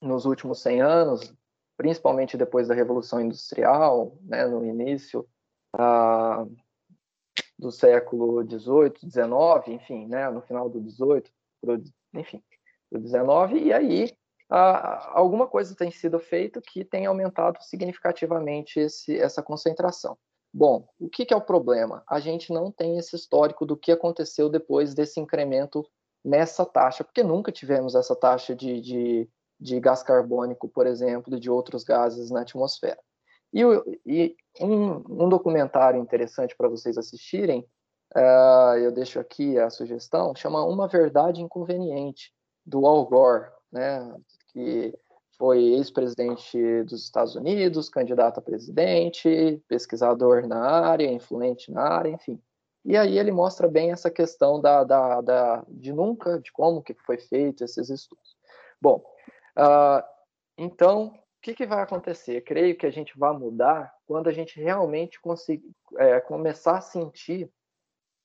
[0.00, 1.34] nos últimos 100 anos,
[1.78, 5.24] principalmente depois da Revolução Industrial, né, no início
[5.72, 6.44] ah,
[7.56, 11.30] do século 18, 19, enfim, né, no final do 18,
[12.14, 12.42] enfim,
[12.90, 14.12] do 19, e aí
[14.50, 20.18] ah, alguma coisa tem sido feita que tem aumentado significativamente esse, essa concentração.
[20.52, 22.02] Bom, o que, que, é o problema?
[22.08, 25.86] A gente não tem esse histórico do que aconteceu depois desse incremento
[26.24, 29.30] nessa taxa, porque nunca tivemos essa taxa de, de,
[29.60, 32.98] de gás carbônico, por exemplo, de outros gases na atmosfera.
[33.52, 33.62] E,
[34.06, 37.66] e um, um, documentário interessante para vocês assistirem,
[38.14, 42.32] uh, eu deixo aqui a sugestão, chama Uma Verdade Inconveniente,
[42.64, 44.14] do Al Gore, né?
[44.52, 44.94] que
[45.38, 52.40] foi ex-presidente dos Estados Unidos, candidato a presidente, pesquisador na área, influente na área, enfim.
[52.84, 56.94] E aí ele mostra bem essa questão da, da, da de nunca, de como que
[56.94, 58.36] foi feito esses estudos.
[58.80, 59.02] Bom,
[59.58, 60.02] uh,
[60.56, 62.40] então, o que, que vai acontecer?
[62.42, 67.50] creio que a gente vai mudar quando a gente realmente conseguir, é, começar a sentir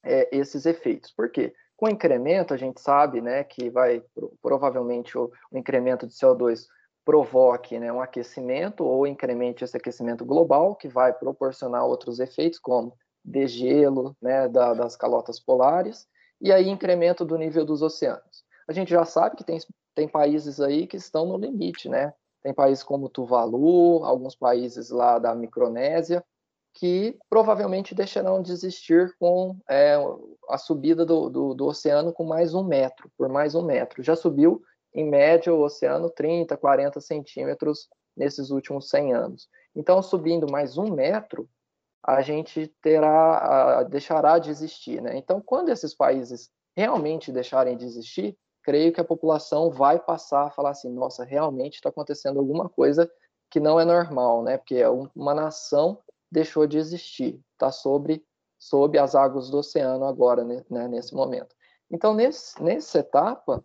[0.04, 1.12] é, esses efeitos.
[1.12, 1.54] Por quê?
[1.78, 4.04] Com incremento, a gente sabe né, que vai
[4.42, 6.66] provavelmente o, o incremento de CO2
[7.06, 12.98] provoque né, um aquecimento ou incremente esse aquecimento global, que vai proporcionar outros efeitos, como
[13.24, 16.08] degelo né, da, das calotas polares,
[16.42, 18.44] e aí incremento do nível dos oceanos.
[18.68, 19.58] A gente já sabe que tem,
[19.96, 22.14] tem países aí que estão no limite, né?
[22.42, 26.24] Tem países como Tuvalu, alguns países lá da Micronésia,
[26.74, 29.96] que provavelmente deixarão de existir com é,
[30.50, 34.04] a subida do, do, do, oceano com mais um metro, por mais um metro.
[34.04, 34.62] Já subiu,
[34.94, 37.88] em média, o oceano 30, 40 centímetros
[38.18, 39.48] nesses últimos 100 anos.
[39.76, 41.48] Então, subindo mais um metro,
[42.04, 45.02] a gente terá, a, deixará de existir.
[45.02, 45.18] Né?
[45.18, 50.50] Então, quando esses países realmente deixarem de existir, creio que a população vai passar a
[50.50, 53.12] falar assim, nossa, realmente está acontecendo alguma coisa
[53.50, 54.58] que não é normal, né?
[54.58, 56.00] Porque é uma nação
[56.32, 58.26] deixou de existir, está sobre,
[58.58, 61.56] sob as águas do oceano agora, né, nesse momento.
[61.92, 63.64] Então, nesse, nessa etapa,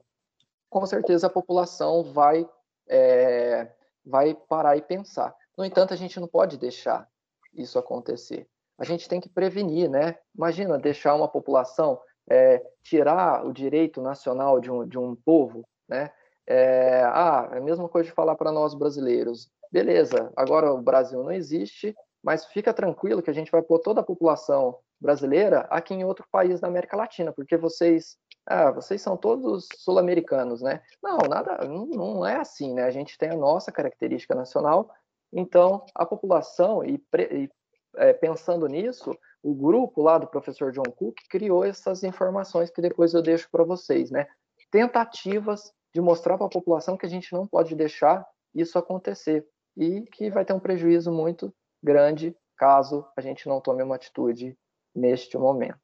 [0.68, 2.46] com certeza a população vai,
[2.86, 3.72] é,
[4.04, 5.34] vai parar e pensar.
[5.56, 7.08] No entanto, a gente não pode deixar
[7.54, 8.46] isso acontecer.
[8.76, 10.18] A gente tem que prevenir, né?
[10.36, 11.98] Imagina deixar uma população
[12.30, 16.10] é, tirar o direito nacional de um, de um povo, né?
[16.46, 19.50] É, ah, é a mesma coisa de falar para nós brasileiros.
[19.70, 24.00] Beleza, agora o Brasil não existe, mas fica tranquilo que a gente vai pôr toda
[24.00, 28.16] a população brasileira aqui em outro país da América Latina, porque vocês,
[28.46, 30.82] ah, vocês são todos sul-americanos, né?
[31.02, 32.84] Não, nada, não, não, é assim, né?
[32.84, 34.90] A gente tem a nossa característica nacional,
[35.32, 37.00] então a população e,
[37.30, 37.50] e
[37.96, 43.14] é, pensando nisso, o grupo lá do professor John Cook criou essas informações que depois
[43.14, 44.26] eu deixo para vocês, né?
[44.70, 50.02] Tentativas de mostrar para a população que a gente não pode deixar isso acontecer e
[50.02, 54.58] que vai ter um prejuízo muito grande caso a gente não tome uma atitude
[54.94, 55.78] neste momento.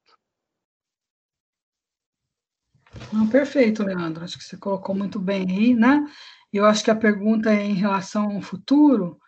[3.13, 4.25] Não, perfeito, Leandro.
[4.25, 6.05] Acho que você colocou muito bem aí, né?
[6.53, 9.19] Eu acho que a pergunta é em relação ao futuro,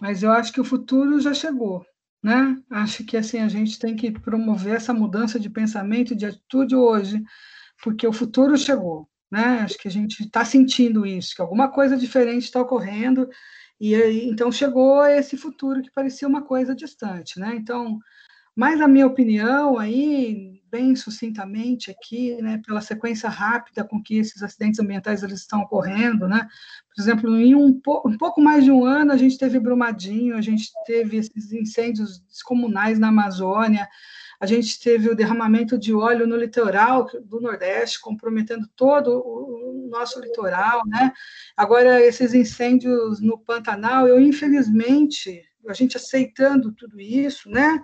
[0.00, 1.84] mas eu acho que o futuro já chegou,
[2.26, 2.60] né?
[2.68, 6.74] Acho que assim a gente tem que promover essa mudança de pensamento e de atitude
[6.74, 7.22] hoje,
[7.80, 9.60] porque o futuro chegou, né?
[9.60, 13.28] Acho que a gente está sentindo isso, que alguma coisa diferente está ocorrendo
[13.80, 17.54] e aí, então chegou esse futuro que parecia uma coisa distante, né?
[17.54, 18.00] Então
[18.56, 24.42] mas, na minha opinião, aí, bem sucintamente aqui, né, pela sequência rápida com que esses
[24.42, 26.46] acidentes ambientais eles estão ocorrendo, né,
[26.94, 30.42] por exemplo, em um, um pouco mais de um ano, a gente teve Brumadinho, a
[30.42, 33.88] gente teve esses incêndios descomunais na Amazônia,
[34.38, 40.20] a gente teve o derramamento de óleo no litoral do Nordeste, comprometendo todo o nosso
[40.20, 41.10] litoral, né?
[41.56, 47.82] Agora, esses incêndios no Pantanal, eu, infelizmente, a gente aceitando tudo isso, né?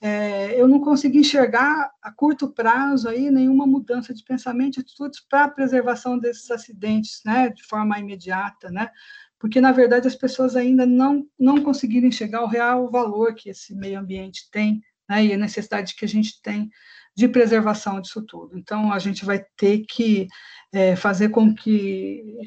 [0.00, 5.20] É, eu não consegui enxergar a curto prazo aí nenhuma mudança de pensamento e atitudes
[5.28, 8.90] para a preservação desses acidentes, né, de forma imediata, né,
[9.38, 13.74] porque na verdade as pessoas ainda não não conseguiram enxergar o real valor que esse
[13.74, 16.70] meio ambiente tem, né, e a necessidade que a gente tem
[17.16, 18.58] de preservação disso tudo.
[18.58, 20.26] Então a gente vai ter que
[20.72, 22.38] é, fazer com que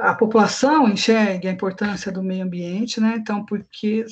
[0.00, 3.16] a população enxergue a importância do meio ambiente, né?
[3.16, 4.06] Então, porque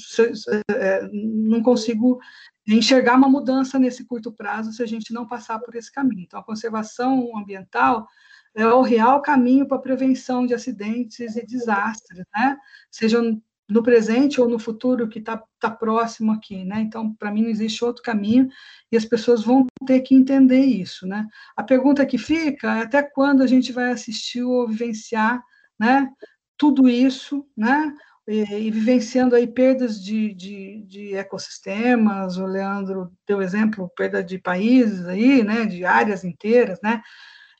[0.70, 2.18] é, não consigo
[2.66, 6.22] enxergar uma mudança nesse curto prazo se a gente não passar por esse caminho.
[6.22, 8.06] Então, a conservação ambiental
[8.54, 12.56] é o real caminho para a prevenção de acidentes e desastres, né?
[12.90, 13.20] Seja
[13.68, 16.80] no presente ou no futuro que está tá próximo aqui, né?
[16.80, 18.48] Então, para mim, não existe outro caminho
[18.90, 21.26] e as pessoas vão ter que entender isso, né?
[21.56, 25.42] A pergunta que fica é até quando a gente vai assistir ou vivenciar,
[25.78, 26.08] né?
[26.56, 27.94] Tudo isso, né?
[28.28, 34.38] e, e vivenciando aí perdas de, de, de, ecossistemas, o Leandro deu exemplo, perda de
[34.38, 37.02] países aí, né, de áreas inteiras, né,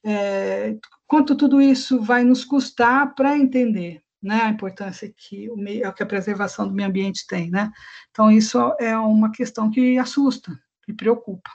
[0.05, 5.91] é, quanto tudo isso vai nos custar para entender, né, a importância que, o meio,
[5.95, 7.71] que a preservação do meio ambiente tem, né,
[8.11, 10.53] então isso é uma questão que assusta,
[10.85, 11.51] que preocupa.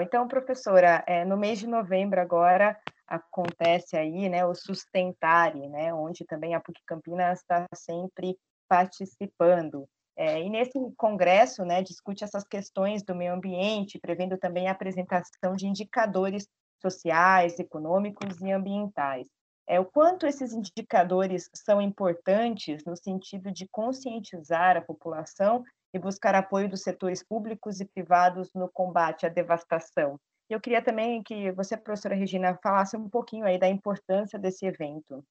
[0.00, 2.78] Então, professora, é, no mês de novembro agora,
[3.10, 8.38] acontece aí, né, o Sustentare, né, onde também a PUC Campinas está sempre
[8.68, 9.88] participando.
[10.16, 15.56] É, e nesse congresso, né, discute essas questões do meio ambiente, prevendo também a apresentação
[15.56, 16.46] de indicadores
[16.80, 19.26] sociais, econômicos e ambientais.
[19.66, 26.34] É, o quanto esses indicadores são importantes no sentido de conscientizar a população e buscar
[26.34, 30.18] apoio dos setores públicos e privados no combate à devastação.
[30.50, 35.24] Eu queria também que você, professora Regina, falasse um pouquinho aí da importância desse evento.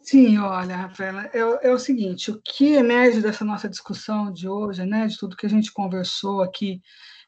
[0.00, 4.86] Sim, olha, Rafaela, é, é, o seguinte, o que emerge dessa nossa discussão de hoje,
[4.86, 6.80] né, de tudo que a gente conversou aqui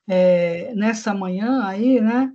[0.09, 2.33] é, nessa manhã aí, né,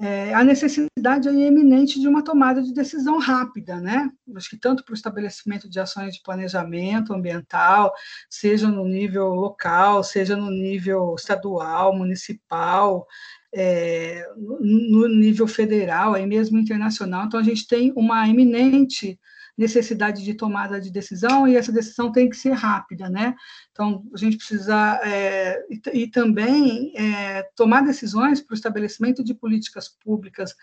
[0.00, 4.10] é, a necessidade aí eminente de uma tomada de decisão rápida, né?
[4.34, 7.92] Acho que tanto para o estabelecimento de ações de planejamento ambiental,
[8.28, 13.06] seja no nível local, seja no nível estadual, municipal,
[13.54, 17.26] é, no nível federal, aí mesmo internacional.
[17.26, 19.18] Então, a gente tem uma eminente
[19.56, 23.34] necessidade de tomada de decisão e essa decisão tem que ser rápida, né?
[23.70, 29.34] Então, a gente precisa, é, e, e, também é, tomar decisões para o estabelecimento de
[29.34, 30.54] políticas públicas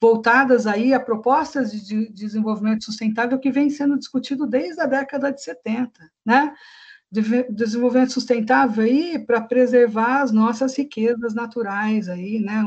[0.00, 5.30] voltadas aí a propostas de, de desenvolvimento sustentável que vem sendo discutido desde a década
[5.30, 5.92] de 70,
[6.24, 6.54] né?
[7.10, 12.62] Desenvolvimento sustentável aí para preservar as nossas riquezas naturais aí, né,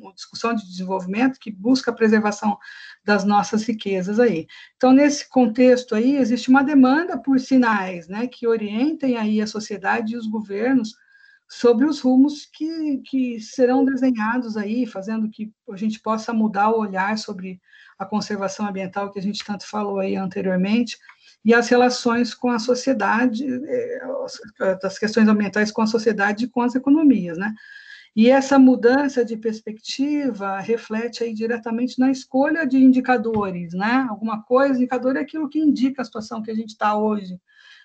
[0.00, 2.58] uma discussão de desenvolvimento que busca a preservação
[3.02, 4.46] das nossas riquezas aí.
[4.76, 10.12] Então, nesse contexto aí, existe uma demanda por sinais, né, que orientem aí a sociedade
[10.12, 10.94] e os governos
[11.48, 16.80] sobre os rumos que, que serão desenhados aí, fazendo que a gente possa mudar o
[16.80, 17.60] olhar sobre
[17.98, 20.98] a conservação ambiental que a gente tanto falou aí anteriormente,
[21.46, 24.00] e as relações com a sociedade, é,
[24.82, 27.54] as questões ambientais com a sociedade e com as economias, né?
[28.16, 34.08] E essa mudança de perspectiva reflete aí diretamente na escolha de indicadores, né?
[34.10, 37.38] Alguma coisa, indicador é aquilo que indica a situação que a gente está hoje.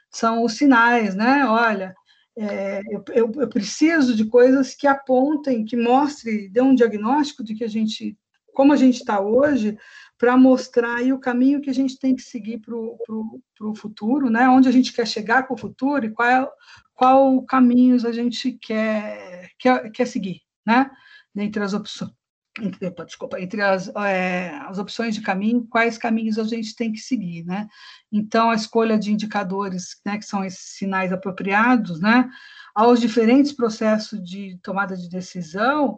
[0.10, 1.46] São os sinais, né?
[1.46, 1.94] Olha,
[2.36, 7.54] é, eu, eu, eu, preciso de coisas que apontem, que mostrem, dê um diagnóstico de
[7.54, 8.18] que a gente
[8.54, 9.78] como a gente está hoje,
[10.18, 14.48] para mostrar aí o caminho que a gente tem que seguir para o futuro, né?
[14.48, 16.52] Onde a gente quer chegar com o futuro e qual,
[16.94, 20.92] qual caminhos a gente quer, quer, quer seguir, né?
[21.34, 22.12] Dentre as opções.
[22.60, 27.00] Entre, desculpa, entre as, é, as opções de caminho, quais caminhos a gente tem que
[27.00, 27.68] seguir, né?
[28.12, 32.30] Então, a escolha de indicadores, né, que são esses sinais apropriados, né,
[32.76, 35.98] aos diferentes processos de tomada de decisão,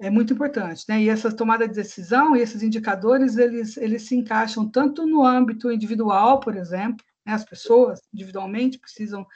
[0.00, 1.02] é muito importante, né?
[1.02, 5.72] E essa tomada de decisão e esses indicadores, eles, eles se encaixam tanto no âmbito
[5.72, 7.34] individual, por exemplo, né?
[7.34, 9.26] as pessoas individualmente precisam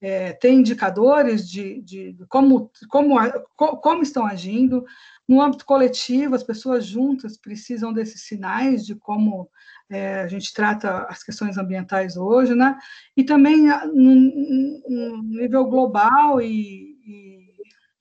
[0.00, 3.16] é, ter indicadores de, de como, como,
[3.56, 4.84] como estão agindo,
[5.26, 9.48] no âmbito coletivo, as pessoas juntas precisam desses sinais de como
[9.90, 12.78] é, a gente trata as questões ambientais hoje, né?
[13.16, 16.87] E também no, nível global e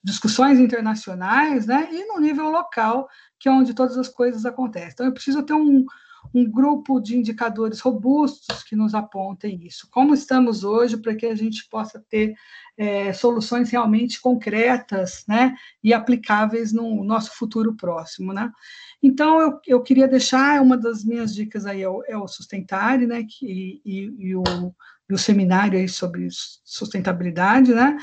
[0.07, 1.89] discussões internacionais, né?
[1.91, 4.91] E no nível local, que é onde todas as coisas acontecem.
[4.93, 5.85] Então, eu preciso ter um,
[6.33, 9.85] um grupo de indicadores robustos que nos apontem isso.
[9.91, 12.35] Como estamos hoje para que a gente possa ter
[12.77, 15.53] é, soluções realmente concretas, né,
[15.83, 18.49] e aplicáveis no nosso futuro próximo, né?
[19.03, 23.05] Então, eu, eu queria deixar, uma das minhas dicas aí é o, é o Sustentare,
[23.05, 24.43] né, que, e, e, o,
[25.09, 26.29] e o seminário aí sobre
[26.63, 27.97] sustentabilidade, né,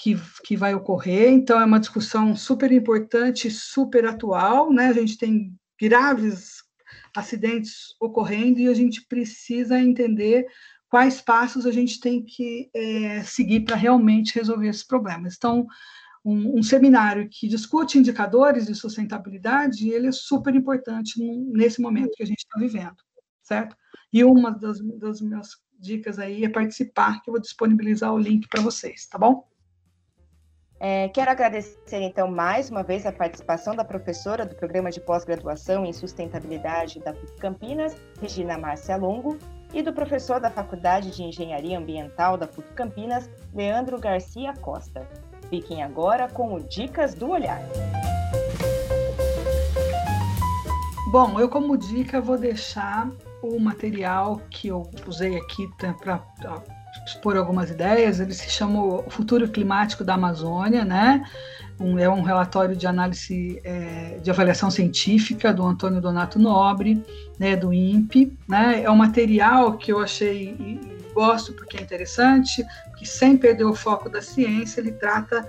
[0.00, 1.30] que, que vai ocorrer.
[1.30, 4.86] Então, é uma discussão super importante, super atual, né?
[4.86, 6.64] A gente tem graves
[7.14, 10.46] acidentes ocorrendo e a gente precisa entender
[10.88, 15.34] quais passos a gente tem que é, seguir para realmente resolver esses problemas.
[15.36, 15.66] Então,
[16.24, 21.22] um, um, seminário que discute indicadores de sustentabilidade, ele é super importante
[21.52, 22.96] nesse momento que a gente está vivendo,
[23.42, 23.76] certo?
[24.12, 28.48] E uma das, das minhas dicas aí é participar, que eu vou disponibilizar o link
[28.48, 29.49] para vocês, tá bom?
[30.82, 35.84] É, quero agradecer, então, mais uma vez a participação da professora do Programa de Pós-Graduação
[35.84, 39.36] em Sustentabilidade da PUC Campinas, Regina Márcia Longo,
[39.74, 45.06] e do professor da Faculdade de Engenharia Ambiental da PUC Campinas, Leandro Garcia Costa.
[45.50, 47.60] Fiquem agora com o Dicas do Olhar.
[51.12, 53.10] Bom, eu como dica vou deixar
[53.42, 56.22] o material que eu usei aqui para
[57.10, 58.20] expor algumas ideias.
[58.20, 61.24] Ele se chama O Futuro Climático da Amazônia, né?
[61.78, 67.02] Um, é um relatório de análise é, de avaliação científica do Antônio Donato Nobre,
[67.38, 68.36] né, do INPE.
[68.46, 68.82] Né?
[68.82, 72.64] É um material que eu achei e gosto porque é interessante,
[72.98, 75.46] que sem perder o foco da ciência, ele trata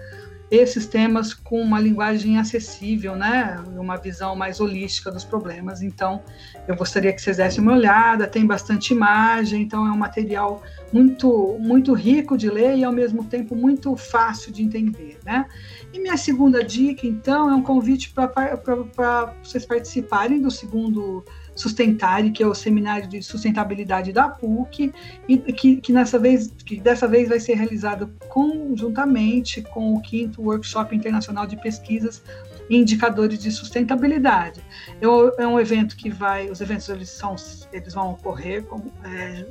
[0.51, 5.81] esses temas com uma linguagem acessível, né, uma visão mais holística dos problemas.
[5.81, 6.21] Então,
[6.67, 8.27] eu gostaria que vocês dessem uma olhada.
[8.27, 13.23] Tem bastante imagem, então é um material muito muito rico de ler e ao mesmo
[13.23, 15.45] tempo muito fácil de entender, né?
[15.93, 21.23] E minha segunda dica, então, é um convite para vocês participarem do segundo
[21.61, 24.91] Sustentare, que é o seminário de sustentabilidade da PUC,
[25.27, 30.41] e que, que, nessa vez, que dessa vez vai ser realizado conjuntamente com o quinto
[30.41, 32.23] Workshop Internacional de Pesquisas
[32.69, 34.61] e Indicadores de Sustentabilidade.
[34.99, 37.35] É, é um evento que vai, os eventos eles, são,
[37.71, 39.45] eles vão ocorrer com, é,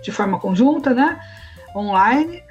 [0.00, 1.20] de forma conjunta, né,
[1.74, 2.42] online,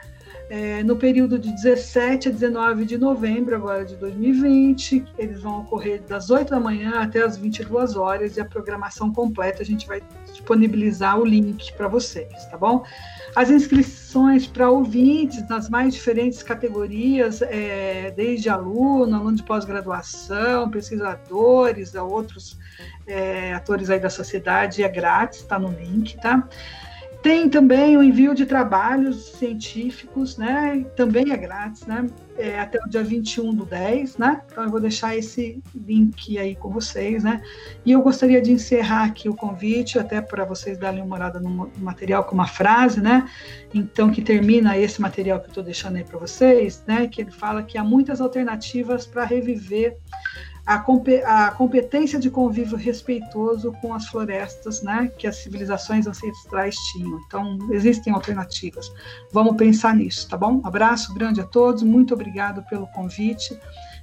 [0.49, 5.05] é, no período de 17 a 19 de novembro agora de 2020.
[5.17, 9.61] Eles vão ocorrer das 8 da manhã até as 22 horas e a programação completa
[9.61, 12.83] a gente vai disponibilizar o link para vocês, tá bom?
[13.35, 21.93] As inscrições para ouvintes nas mais diferentes categorias, é, desde aluno, aluno de pós-graduação, pesquisadores,
[21.93, 22.57] outros
[23.05, 26.47] é, atores aí da sociedade, é grátis, está no link, tá?
[27.21, 30.85] Tem também o envio de trabalhos científicos, né?
[30.95, 32.07] Também é grátis, né?
[32.37, 34.41] É até o dia 21 do 10, né?
[34.49, 37.41] Então eu vou deixar esse link aí com vocês, né?
[37.85, 41.69] E eu gostaria de encerrar aqui o convite, até para vocês darem uma olhada no
[41.77, 43.29] material com uma frase, né?
[43.73, 47.05] Então, que termina esse material que eu estou deixando aí para vocês, né?
[47.07, 49.97] Que ele fala que há muitas alternativas para reviver
[50.69, 57.19] a, a competência de convívio respeitoso com as florestas, né, que as civilizações ancestrais tinham.
[57.25, 58.91] Então, existem alternativas.
[59.31, 60.61] Vamos pensar nisso, tá bom?
[60.63, 63.49] Abraço grande a todos, muito obrigado pelo convite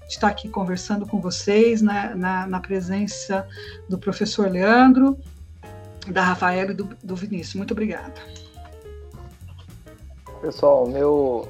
[0.09, 3.47] de estar aqui conversando com vocês, né, na, na presença
[3.89, 5.17] do professor Leandro,
[6.09, 7.55] da Rafaela e do, do Vinícius.
[7.55, 8.15] Muito obrigada.
[10.41, 11.49] Pessoal, meu,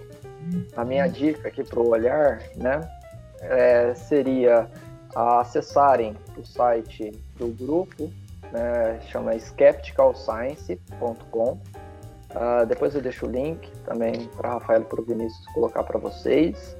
[0.76, 2.86] a minha dica aqui para o olhar, né,
[3.40, 4.70] é, seria
[5.16, 8.12] a acessarem o site do grupo,
[8.52, 11.52] né, chama skepticalscience.com.
[11.52, 11.58] Uh,
[12.34, 15.98] ah, depois eu deixo o link também para Rafael e para o Vinícius colocar para
[15.98, 16.76] vocês.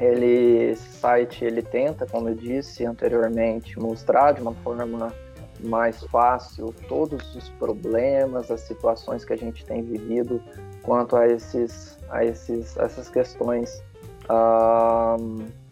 [0.00, 5.12] ele, esse site ele tenta, como eu disse anteriormente, mostrar de uma forma
[5.60, 10.42] mais fácil todos os problemas, as situações que a gente tem vivido
[10.82, 13.82] quanto a esses, a esses, essas questões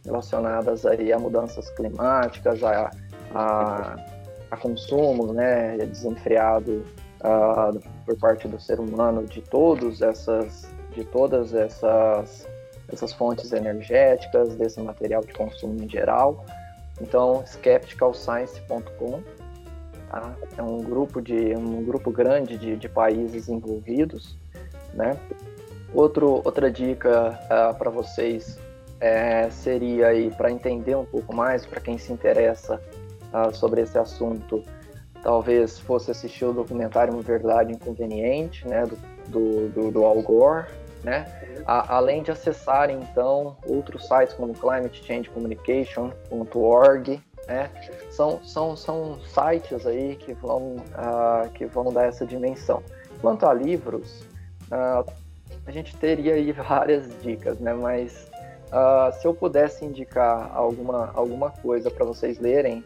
[0.04, 2.90] relacionadas aí a mudanças climáticas, a,
[3.34, 3.96] a,
[4.50, 6.84] a consumo, né, desenfreado
[7.20, 12.48] uh, por parte do ser humano de todos essas, de todas essas
[12.92, 16.44] essas fontes energéticas, desse material de consumo em geral.
[17.00, 19.22] Então, skepticalscience.com
[20.10, 20.34] tá?
[20.58, 24.36] é um grupo de um grupo grande de, de países envolvidos,
[24.92, 25.16] né?
[25.94, 28.58] Outro, outra dica uh, para vocês
[29.00, 32.78] é, seria aí para entender um pouco mais, para quem se interessa
[33.32, 34.62] uh, sobre esse assunto,
[35.22, 38.98] talvez fosse assistir o documentário Uma Verdade Inconveniente, né, do,
[39.28, 40.66] do, do, do Al Gore,
[41.02, 41.26] né?
[41.66, 47.70] A, além de acessarem então outros sites como climatechangeCommunication.org, né?
[48.10, 52.82] São, são, são sites aí que vão, uh, que vão dar essa dimensão.
[53.20, 54.22] Quanto a livros,
[54.70, 55.08] uh,
[55.66, 57.72] a gente teria aí várias dicas, né?
[57.72, 58.29] Mas
[58.72, 62.84] uh, se eu pudesse indicar alguma, alguma coisa para vocês lerem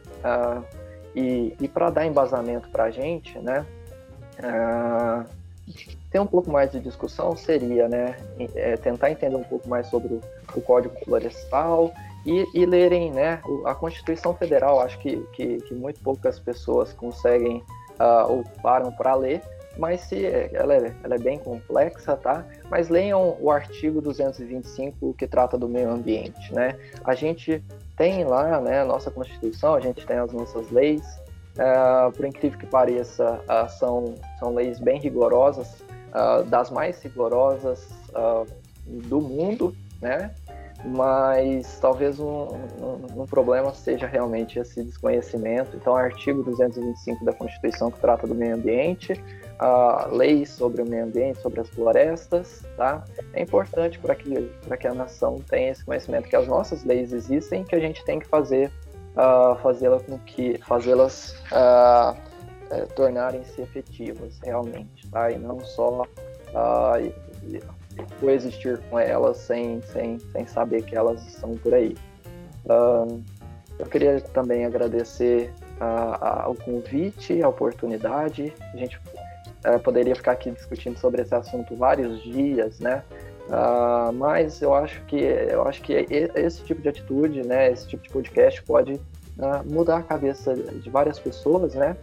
[1.14, 3.64] e, e para dar embasamento para a gente, né?
[6.14, 8.16] ter um pouco mais de discussão seria né,
[8.54, 10.20] é, tentar entender um pouco mais sobre
[10.54, 11.92] o, Código Florestal
[12.24, 14.80] e, e, lerem né, a Constituição Federal.
[14.80, 17.64] Acho que, que, que muito poucas pessoas conseguem
[17.98, 19.42] uh, ou param para ler,
[19.78, 22.44] mas se ela é, ela é bem complexa, tá?
[22.70, 26.78] Mas leiam o artigo 225 que trata do meio ambiente, né?
[27.04, 27.62] A gente
[27.96, 31.02] tem lá, né, a nossa Constituição, a gente tem as nossas leis,
[31.54, 37.88] Uh, por incrível que pareça, uh, são, são leis bem rigorosas, uh, das mais rigorosas
[38.86, 40.32] do mundo, né?
[40.84, 45.76] Mas talvez um, um, um, problema seja realmente esse desconhecimento.
[45.76, 49.14] Então, artigo 225 da Constituição que trata do meio ambiente,
[50.10, 53.04] leis sobre o meio ambiente, sobre as florestas, tá?
[53.32, 57.64] É importante para que, que a nação tenha esse conhecimento que as nossas leis existem,
[57.64, 58.70] que a gente tem que fazer
[59.14, 62.16] uh, fazê-las com que fazê-las uh,
[62.70, 65.30] é, tornarem-se efetivas realmente, tá?
[65.30, 67.12] E não só uh,
[68.20, 71.96] coexistir com elas sem, sem, sem saber que elas estão por aí.
[72.64, 73.22] Uh,
[73.78, 78.52] eu queria também agradecer uh, o convite, a oportunidade.
[78.72, 79.00] A gente
[79.64, 83.02] uh, poderia ficar aqui discutindo sobre esse assunto vários dias, né?
[83.48, 85.92] Uh, mas eu acho que eu acho que
[86.34, 90.88] esse tipo de atitude, né, esse tipo de podcast pode uh, mudar a cabeça de
[90.88, 91.96] várias pessoas, né?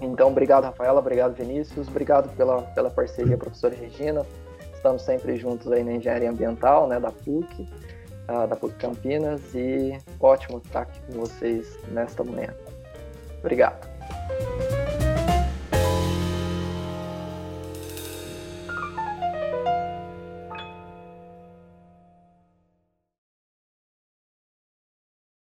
[0.00, 4.26] Então, obrigado, Rafaela, obrigado, Vinícius, obrigado pela, pela parceria, professora Regina.
[4.74, 7.68] Estamos sempre juntos aí na engenharia ambiental, né, da PUC,
[8.28, 12.52] uh, da PUC Campinas, e ótimo estar aqui com vocês nesta manhã.
[13.38, 14.81] Obrigado.